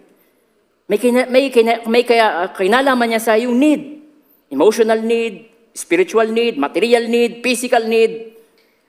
[0.86, 4.06] May, kina, may, kina, may kaya, uh, kinalaman niya sa yung need.
[4.54, 8.38] Emotional need, spiritual need, material need, physical need.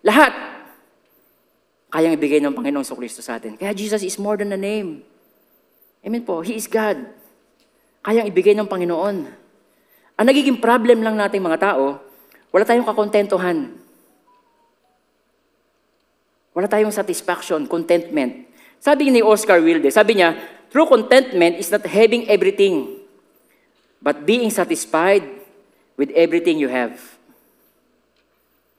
[0.06, 0.47] Lahat
[1.98, 3.58] kayang ibigay ng Panginoong Kristo sa atin.
[3.58, 5.02] Kaya Jesus is more than a name.
[6.06, 6.46] Amen po.
[6.46, 7.10] He is God.
[8.06, 9.26] Kayang ibigay ng Panginoon.
[10.14, 11.98] Ang nagiging problem lang nating mga tao,
[12.54, 13.74] wala tayong kakontentuhan.
[16.54, 18.46] Wala tayong satisfaction, contentment.
[18.78, 20.38] Sabi ni Oscar Wilde, sabi niya,
[20.70, 23.02] true contentment is not having everything,
[23.98, 25.26] but being satisfied
[25.98, 26.94] with everything you have.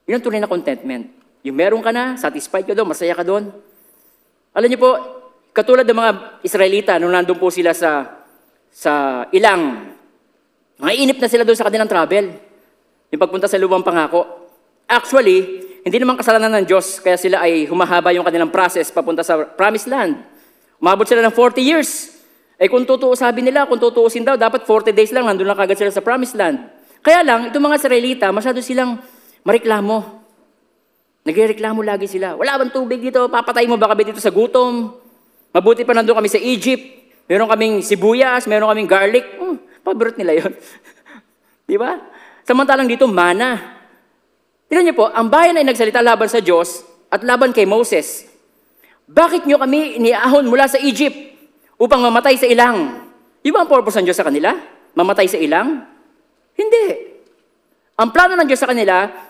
[0.07, 1.18] Yun ang tunay na contentment.
[1.43, 3.47] Yung meron ka na, satisfied ka doon, masaya ka doon.
[4.51, 4.91] Alam niyo po,
[5.55, 6.11] katulad ng mga
[6.43, 8.23] Israelita, nung nandun po sila sa,
[8.67, 9.95] sa ilang,
[10.79, 12.35] mainip na sila doon sa kanilang travel.
[13.09, 14.27] Yung pagpunta sa lubang pangako.
[14.83, 19.47] Actually, hindi naman kasalanan ng Diyos, kaya sila ay humahaba yung kanilang process papunta sa
[19.47, 20.19] promised land.
[20.79, 22.19] Umabot sila ng 40 years.
[22.59, 25.79] Eh kung totoo, sabi nila, kung tutuusin daw, dapat 40 days lang, nandun lang kagad
[25.79, 26.59] sila sa promised land.
[26.99, 28.99] Kaya lang, itong mga Israelita, masyado silang
[29.47, 30.18] mareklamo.
[31.29, 32.33] Nagreklamo lagi sila.
[32.33, 33.29] Wala bang tubig dito?
[33.29, 34.97] Papatay mo ba kami dito sa gutom?
[35.53, 36.81] Mabuti pa nandun kami sa Egypt.
[37.29, 39.37] Meron kaming sibuyas, meron kaming garlic.
[39.37, 40.49] Hmm, paborito nila yon.
[41.69, 42.01] Di ba?
[42.41, 43.77] Samantalang dito, mana.
[44.65, 46.81] Tignan niyo po, ang bayan ay nagsalita laban sa Diyos
[47.13, 48.25] at laban kay Moses.
[49.05, 51.13] Bakit niyo kami iniahon mula sa Egypt
[51.77, 53.05] upang mamatay sa ilang?
[53.45, 54.57] Di ba ang purpose ng Diyos sa kanila?
[54.97, 55.85] Mamatay sa ilang?
[56.57, 56.85] Hindi.
[58.01, 59.28] Ang plano ng Diyos sa kanila,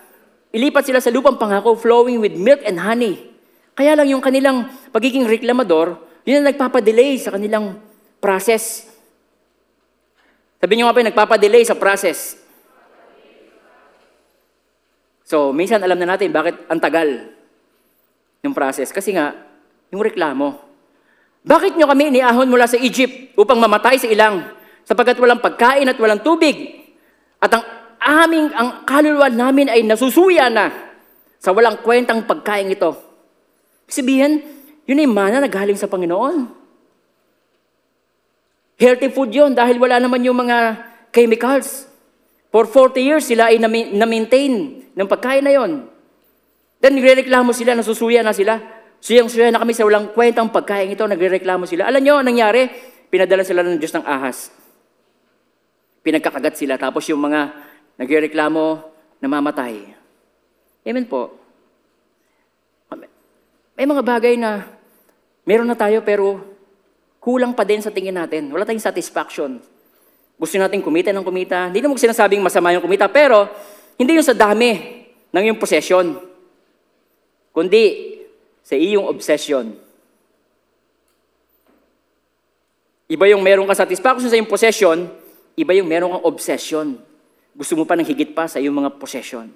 [0.53, 3.29] ilipat sila sa lupang pangako flowing with milk and honey.
[3.77, 5.97] Kaya lang yung kanilang pagiging reklamador,
[6.27, 7.79] yun ang nagpapadelay sa kanilang
[8.19, 8.89] process.
[10.59, 12.35] Sabi niyo nga pa, nagpapadelay sa process.
[15.23, 17.31] So, minsan alam na natin bakit ang tagal
[18.43, 18.91] yung process.
[18.91, 19.31] Kasi nga,
[19.93, 20.59] yung reklamo.
[21.45, 24.43] Bakit nyo kami iniahon mula sa Egypt upang mamatay sa ilang
[24.83, 26.83] sapagkat walang pagkain at walang tubig?
[27.39, 27.63] At ang
[28.09, 30.73] aming, ang kaluluwa namin ay nasusuya na
[31.37, 32.97] sa walang kwentang pagkain ito.
[33.85, 34.41] Sabihin,
[34.89, 36.49] yun ay mana na galing sa Panginoon.
[38.79, 40.79] Healthy food yun dahil wala naman yung mga
[41.13, 41.85] chemicals.
[42.49, 43.61] For 40 years, sila ay
[43.93, 45.85] na-maintain ng pagkain na yon.
[46.81, 48.57] Then, nagre-reklamo sila, nasusuya na sila.
[48.99, 51.85] Suyang-suya na kami sa walang kwentang pagkain ito, nagre-reklamo sila.
[51.85, 52.61] Alam nyo, anong nangyari?
[53.11, 54.49] Pinadala sila ng Diyos ng ahas.
[56.01, 57.68] Pinagkakagat sila, tapos yung mga
[57.99, 58.79] nagre-reklamo,
[59.19, 59.91] namamatay.
[60.87, 61.35] Amen po.
[63.79, 64.67] May mga bagay na
[65.47, 66.39] meron na tayo pero
[67.19, 68.51] kulang pa din sa tingin natin.
[68.51, 69.59] Wala tayong satisfaction.
[70.39, 71.67] Gusto natin kumita ng kumita.
[71.67, 73.47] Hindi naman sinasabing masama yung kumita, pero
[73.99, 76.15] hindi yung sa dami ng yung possession.
[77.51, 78.15] Kundi
[78.63, 79.75] sa iyong obsession.
[83.09, 85.07] Iba yung meron kang satisfaction sa iyong possession,
[85.55, 87.08] iba yung meron kang obsession.
[87.55, 89.49] Gusto mo pa ng higit pa sa iyong mga possession.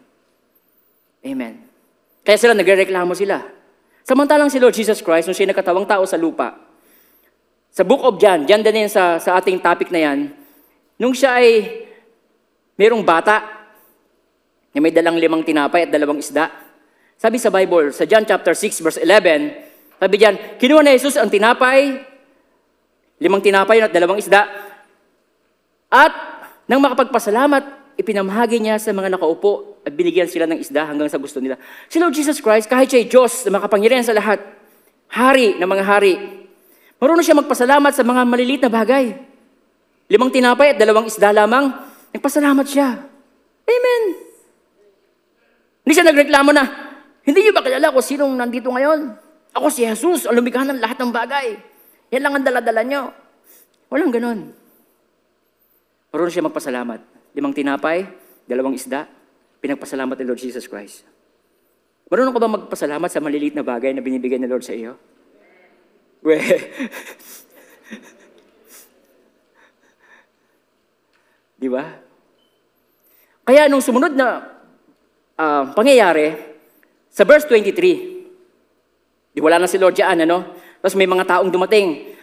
[1.23, 1.63] Amen.
[2.23, 3.43] Kaya sila nagrereklamo sila.
[4.03, 6.59] Samantalang si Lord Jesus Christ, nung siya nakatawang tao sa lupa,
[7.73, 10.19] sa book of John, John din sa, sa ating topic na yan,
[10.99, 11.81] nung siya ay
[12.75, 13.41] merong bata
[14.75, 16.51] na may dalang limang tinapay at dalawang isda,
[17.17, 21.31] sabi sa Bible, sa John chapter 6 verse 11, sabi diyan, kinuha na Jesus ang
[21.31, 21.95] tinapay,
[23.23, 24.43] limang tinapay at dalawang isda,
[25.87, 26.13] at
[26.67, 31.39] nang makapagpasalamat, ipinamahagi niya sa mga nakaupo at binigyan sila ng isda hanggang sa gusto
[31.39, 31.55] nila.
[31.87, 34.43] Si Lord Jesus Christ, kahit siya ay Diyos na makapangyarihan sa lahat,
[35.07, 36.13] hari ng mga hari,
[36.99, 39.15] marunong siya magpasalamat sa mga maliliit na bagay.
[40.11, 41.71] Limang tinapay at dalawang isda lamang,
[42.11, 43.07] nagpasalamat siya.
[43.63, 44.03] Amen.
[45.87, 46.63] Hindi siya nagreklamo na,
[47.23, 49.15] hindi niyo ba kilala kung sinong nandito ngayon?
[49.55, 51.55] Ako si Jesus, ang lumikha ng lahat ng bagay.
[52.11, 53.01] Yan lang ang daladala niyo.
[53.87, 54.39] Walang ganon.
[56.09, 56.99] Marunong siya magpasalamat.
[57.33, 58.05] Limang tinapay,
[58.45, 59.09] dalawang isda,
[59.61, 61.05] pinagpasalamat ni Lord Jesus Christ.
[62.09, 64.97] Marunong ka ba magpasalamat sa maliliit na bagay na binibigay ni Lord sa iyo?
[66.21, 66.37] We.
[71.63, 71.95] Di ba?
[73.43, 74.45] Kaya nung sumunod na
[75.39, 76.53] ah, pangyayari,
[77.13, 80.57] sa verse 23, di wala na si Lord diyan, ano?
[80.81, 82.13] Tapos may mga taong dumating.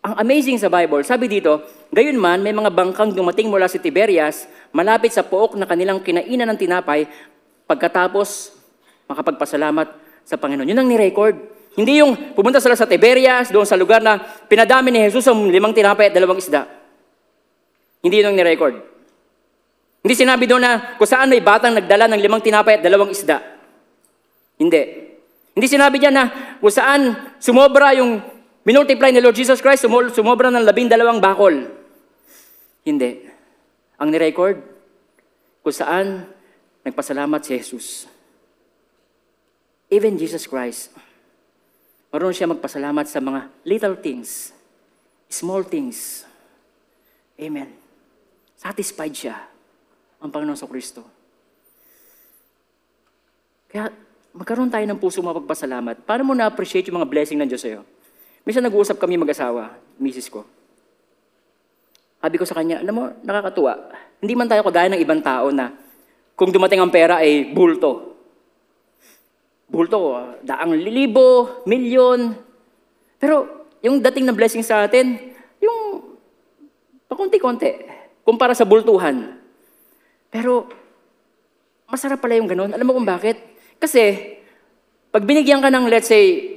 [0.00, 1.60] Ang amazing sa Bible, sabi dito,
[1.90, 6.54] gayon man, may mga bangkang dumating mula sa Tiberias, malapit sa pook na kanilang kinainan
[6.54, 7.06] ng tinapay,
[7.70, 8.54] pagkatapos
[9.10, 9.86] makapagpasalamat
[10.26, 10.66] sa Panginoon.
[10.70, 11.34] Yun ang ni-record.
[11.74, 14.18] Hindi yung pumunta sila sa Tiberias, doon sa lugar na
[14.50, 16.66] pinadami ni Jesus ang limang tinapay at dalawang isda.
[18.02, 18.74] Hindi yun ang ni-record.
[20.00, 23.38] Hindi sinabi doon na kung saan may batang nagdala ng limang tinapay at dalawang isda.
[24.58, 24.82] Hindi.
[25.54, 26.24] Hindi sinabi diyan na
[26.58, 27.00] kung saan
[27.36, 28.22] sumobra yung
[28.64, 31.79] minultiply ni Lord Jesus Christ, sumobra ng labing dalawang bakol.
[32.84, 33.28] Hindi.
[34.00, 34.56] Ang ni-record,
[35.60, 36.24] kung saan
[36.80, 38.08] nagpasalamat si Jesus.
[39.92, 40.94] Even Jesus Christ,
[42.08, 44.54] marunong siya magpasalamat sa mga little things,
[45.28, 46.24] small things.
[47.36, 47.74] Amen.
[48.56, 49.36] Satisfied siya
[50.20, 51.04] ang Panginoon sa Kristo.
[53.70, 53.88] Kaya
[54.36, 56.04] magkaroon tayo ng puso mapagpasalamat.
[56.04, 57.80] Paano mo na-appreciate yung mga blessing ng Diyos sa'yo?
[58.44, 60.44] Minsan nag-uusap kami mag-asawa, misis ko.
[62.20, 63.72] Sabi ko sa kanya, alam mo, nakakatuwa.
[64.20, 65.72] Hindi man tayo kagaya ng ibang tao na
[66.36, 68.16] kung dumating ang pera ay bulto.
[69.64, 70.00] Bulto,
[70.44, 72.36] daang libo, milyon.
[73.16, 75.16] Pero yung dating na blessing sa atin,
[75.60, 76.04] yung
[77.08, 77.88] pakunti-konti,
[78.24, 79.40] kumpara sa bultuhan.
[80.28, 80.68] Pero
[81.88, 82.72] masarap pala yung ganun.
[82.72, 83.36] Alam mo kung bakit?
[83.80, 84.36] Kasi
[85.08, 86.56] pag binigyan ka ng let's say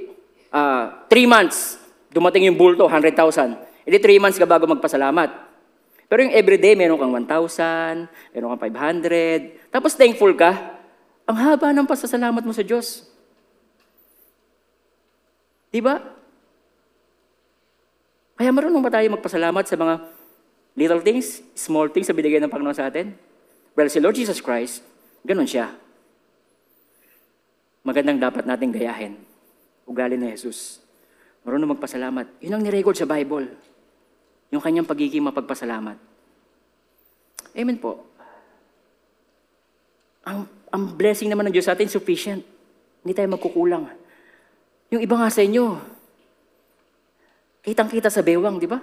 [0.51, 1.79] uh, three months,
[2.11, 3.15] dumating yung bulto, 100,000.
[3.83, 5.42] Hindi three months ka bago magpasalamat.
[6.13, 8.05] Pero yung everyday, meron kang 1,000,
[8.37, 10.77] meron kang 500, tapos thankful ka,
[11.25, 13.09] ang haba ng pasasalamat mo sa Diyos.
[15.73, 15.97] Di ba?
[18.37, 20.05] Kaya marunong ba tayo magpasalamat sa mga
[20.77, 23.17] little things, small things na binigay ng Panginoon sa atin?
[23.73, 24.85] Well, si Lord Jesus Christ,
[25.25, 25.73] ganun siya.
[27.81, 29.17] Magandang dapat nating gayahin.
[29.89, 30.77] Ugali na Jesus.
[31.41, 32.37] Marunong magpasalamat.
[32.37, 33.72] Yun ang nirecord sa Bible.
[34.53, 35.97] Yung kanyang pagiging mapagpasalamat.
[37.57, 38.05] Amen po.
[40.29, 42.45] Ang, ang blessing naman ng Diyos sa atin, sufficient.
[43.01, 43.89] Hindi tayo magkukulang.
[44.93, 45.81] Yung iba nga sa inyo,
[47.65, 48.77] kitang-kita sa bewang, di ba?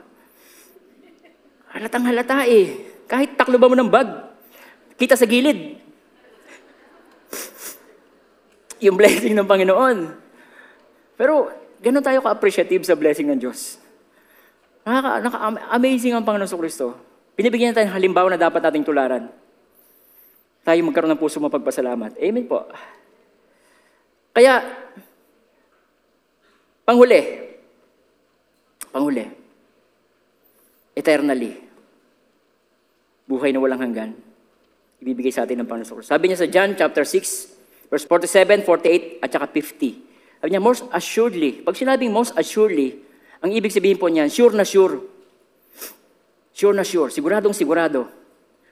[1.71, 2.91] Halatang halata eh.
[3.07, 4.11] Kahit taklo ba mo ng bag,
[4.99, 5.79] kita sa gilid.
[8.85, 9.99] yung blessing ng Panginoon.
[11.15, 13.79] Pero ganun tayo ka-appreciative sa blessing ng Diyos.
[14.91, 16.99] Nakaka, naka-amazing ang Panginoon sa Kristo.
[17.39, 19.31] Binibigyan tayo ng halimbawa na dapat nating tularan.
[20.67, 22.19] Tayo magkaroon ng puso mapagpasalamat.
[22.19, 22.67] Amen po.
[24.35, 24.67] Kaya,
[26.83, 27.23] panghuli,
[28.91, 29.31] panghuli,
[30.99, 31.55] eternally,
[33.31, 34.11] buhay na walang hanggan,
[34.99, 36.03] ibibigay sa atin ng Panginoon.
[36.03, 40.43] Sabi niya sa John chapter 6, verse 47, 48, at saka 50.
[40.43, 41.63] Sabi niya, most assuredly.
[41.63, 43.07] Pag sinabing most assuredly,
[43.41, 45.01] ang ibig sabihin po niyan, sure na sure.
[46.53, 47.09] Sure na sure.
[47.09, 48.05] Siguradong sigurado.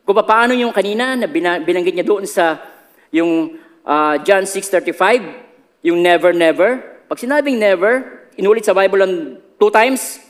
[0.04, 2.60] Kung paano yung kanina na bina- binanggit niya doon sa
[3.08, 3.56] yung
[3.88, 7.00] ah, John 6.35, yung never, never.
[7.08, 9.12] Pag sinabing never, inulit sa Bible lang
[9.56, 10.20] two times,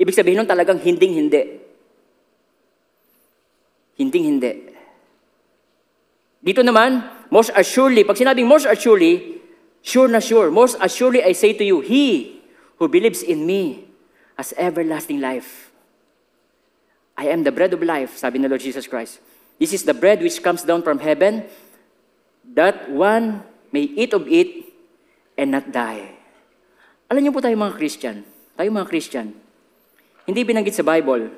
[0.00, 1.60] ibig sabihin nun talagang hinding hindi.
[4.00, 4.52] Hinding hindi.
[6.42, 9.36] Dito naman, most assuredly, pag sinabing most assuredly,
[9.84, 12.41] sure na sure, most assuredly I say to you, he
[12.82, 13.86] who believes in me
[14.34, 15.70] has everlasting life.
[17.14, 19.22] I am the bread of life, sabi ng Lord Jesus Christ.
[19.62, 21.46] This is the bread which comes down from heaven,
[22.58, 24.74] that one may eat of it
[25.38, 26.10] and not die.
[27.06, 28.26] Alam niyo po tayo mga Christian,
[28.58, 29.30] tayo mga Christian,
[30.26, 31.30] hindi binanggit sa Bible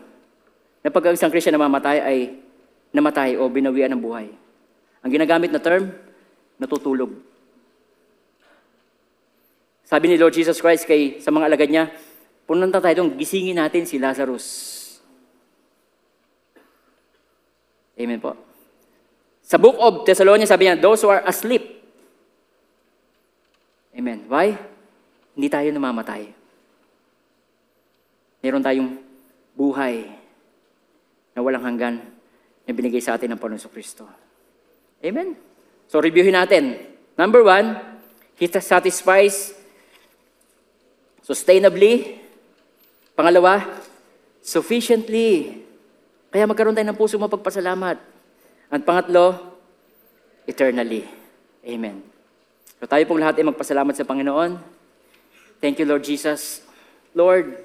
[0.80, 2.40] na pag ang isang Christian namamatay ay
[2.88, 4.32] namatay o binawian ng buhay.
[5.05, 5.92] Ang ginagamit na term,
[6.57, 7.12] natutulog.
[9.85, 11.93] Sabi ni Lord Jesus Christ kay sa mga alagad niya,
[12.49, 14.47] punanta tayo doon, gisingin natin si Lazarus.
[17.95, 18.35] Amen po.
[19.45, 21.85] Sa book of Thessalonians, sabi niya, those who are asleep.
[23.95, 24.26] Amen.
[24.26, 24.57] Why?
[25.37, 26.32] Hindi tayo namamatay.
[28.43, 28.91] Meron tayong
[29.55, 30.11] buhay
[31.37, 32.03] na walang hanggan
[32.64, 34.09] na binigay sa atin ng Panginoon Kristo.
[35.05, 35.37] Amen.
[35.87, 36.80] So, reviewin natin.
[37.14, 37.78] Number one,
[38.35, 39.55] He satisfies
[41.25, 42.20] sustainably.
[43.16, 43.81] Pangalawa,
[44.45, 45.64] sufficiently.
[46.29, 47.97] Kaya magkaroon tayo ng puso mapagpasalamat.
[48.68, 49.57] At pangatlo,
[50.45, 51.09] eternally.
[51.64, 52.05] Amen.
[52.77, 54.61] So tayo pong lahat ay magpasalamat sa Panginoon.
[55.64, 56.61] Thank you, Lord Jesus.
[57.16, 57.57] Lord,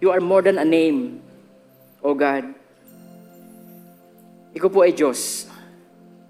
[0.00, 1.20] you are more than a name,
[2.00, 2.48] O God.
[4.54, 5.50] Ikaw po ay Diyos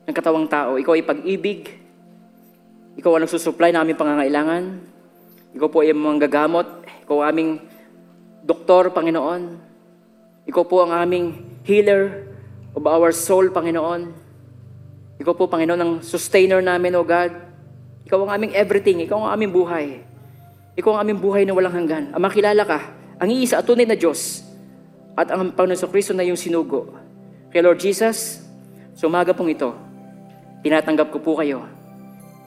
[0.08, 0.80] ng katawang tao.
[0.80, 1.76] Ikaw ay pag-ibig.
[2.96, 4.93] Ikaw ang nagsusupply na aming pangangailangan.
[5.54, 6.66] Ikaw po ay mga gagamot.
[7.06, 7.50] Ikaw ang aming
[8.42, 9.42] doktor, Panginoon.
[10.50, 12.26] Ikaw po ang aming healer
[12.74, 14.10] of our soul, Panginoon.
[15.22, 17.30] Ikaw po, Panginoon, ang sustainer namin, O God.
[18.04, 18.98] Ikaw ang aming everything.
[19.06, 19.86] Ikaw ang aming buhay.
[20.74, 22.10] Ikaw ang aming buhay na walang hanggan.
[22.10, 22.78] Ang makilala ka,
[23.22, 24.42] ang iisa at tunay na Diyos,
[25.14, 26.90] at ang Panginoon Kristo na yung sinugo.
[27.54, 28.42] Kaya Lord Jesus,
[28.98, 29.70] sa umaga pong ito,
[30.66, 31.62] tinatanggap ko po kayo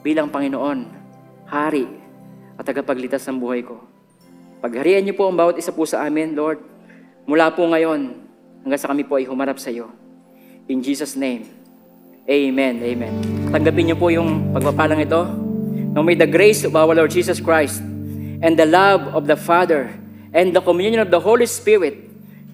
[0.04, 1.00] bilang Panginoon,
[1.48, 1.97] Hari,
[2.58, 3.78] at tagapagligtas ng buhay ko.
[4.58, 6.58] Pagharian niyo po ang bawat isa po sa amin, Lord,
[7.24, 8.18] mula po ngayon
[8.66, 9.86] hanggang sa kami po ay humarap sa iyo.
[10.66, 11.46] In Jesus' name,
[12.28, 13.12] Amen, Amen.
[13.48, 15.24] Tanggapin niyo po yung pagpapalang ito.
[15.96, 17.80] Now may the grace of our Lord Jesus Christ
[18.44, 19.88] and the love of the Father
[20.36, 21.96] and the communion of the Holy Spirit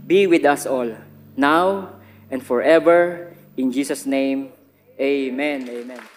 [0.07, 0.95] be with us all,
[1.35, 1.91] now
[2.31, 3.33] and forever.
[3.59, 4.55] In Jesus' name,
[5.01, 6.14] Amen, Amen.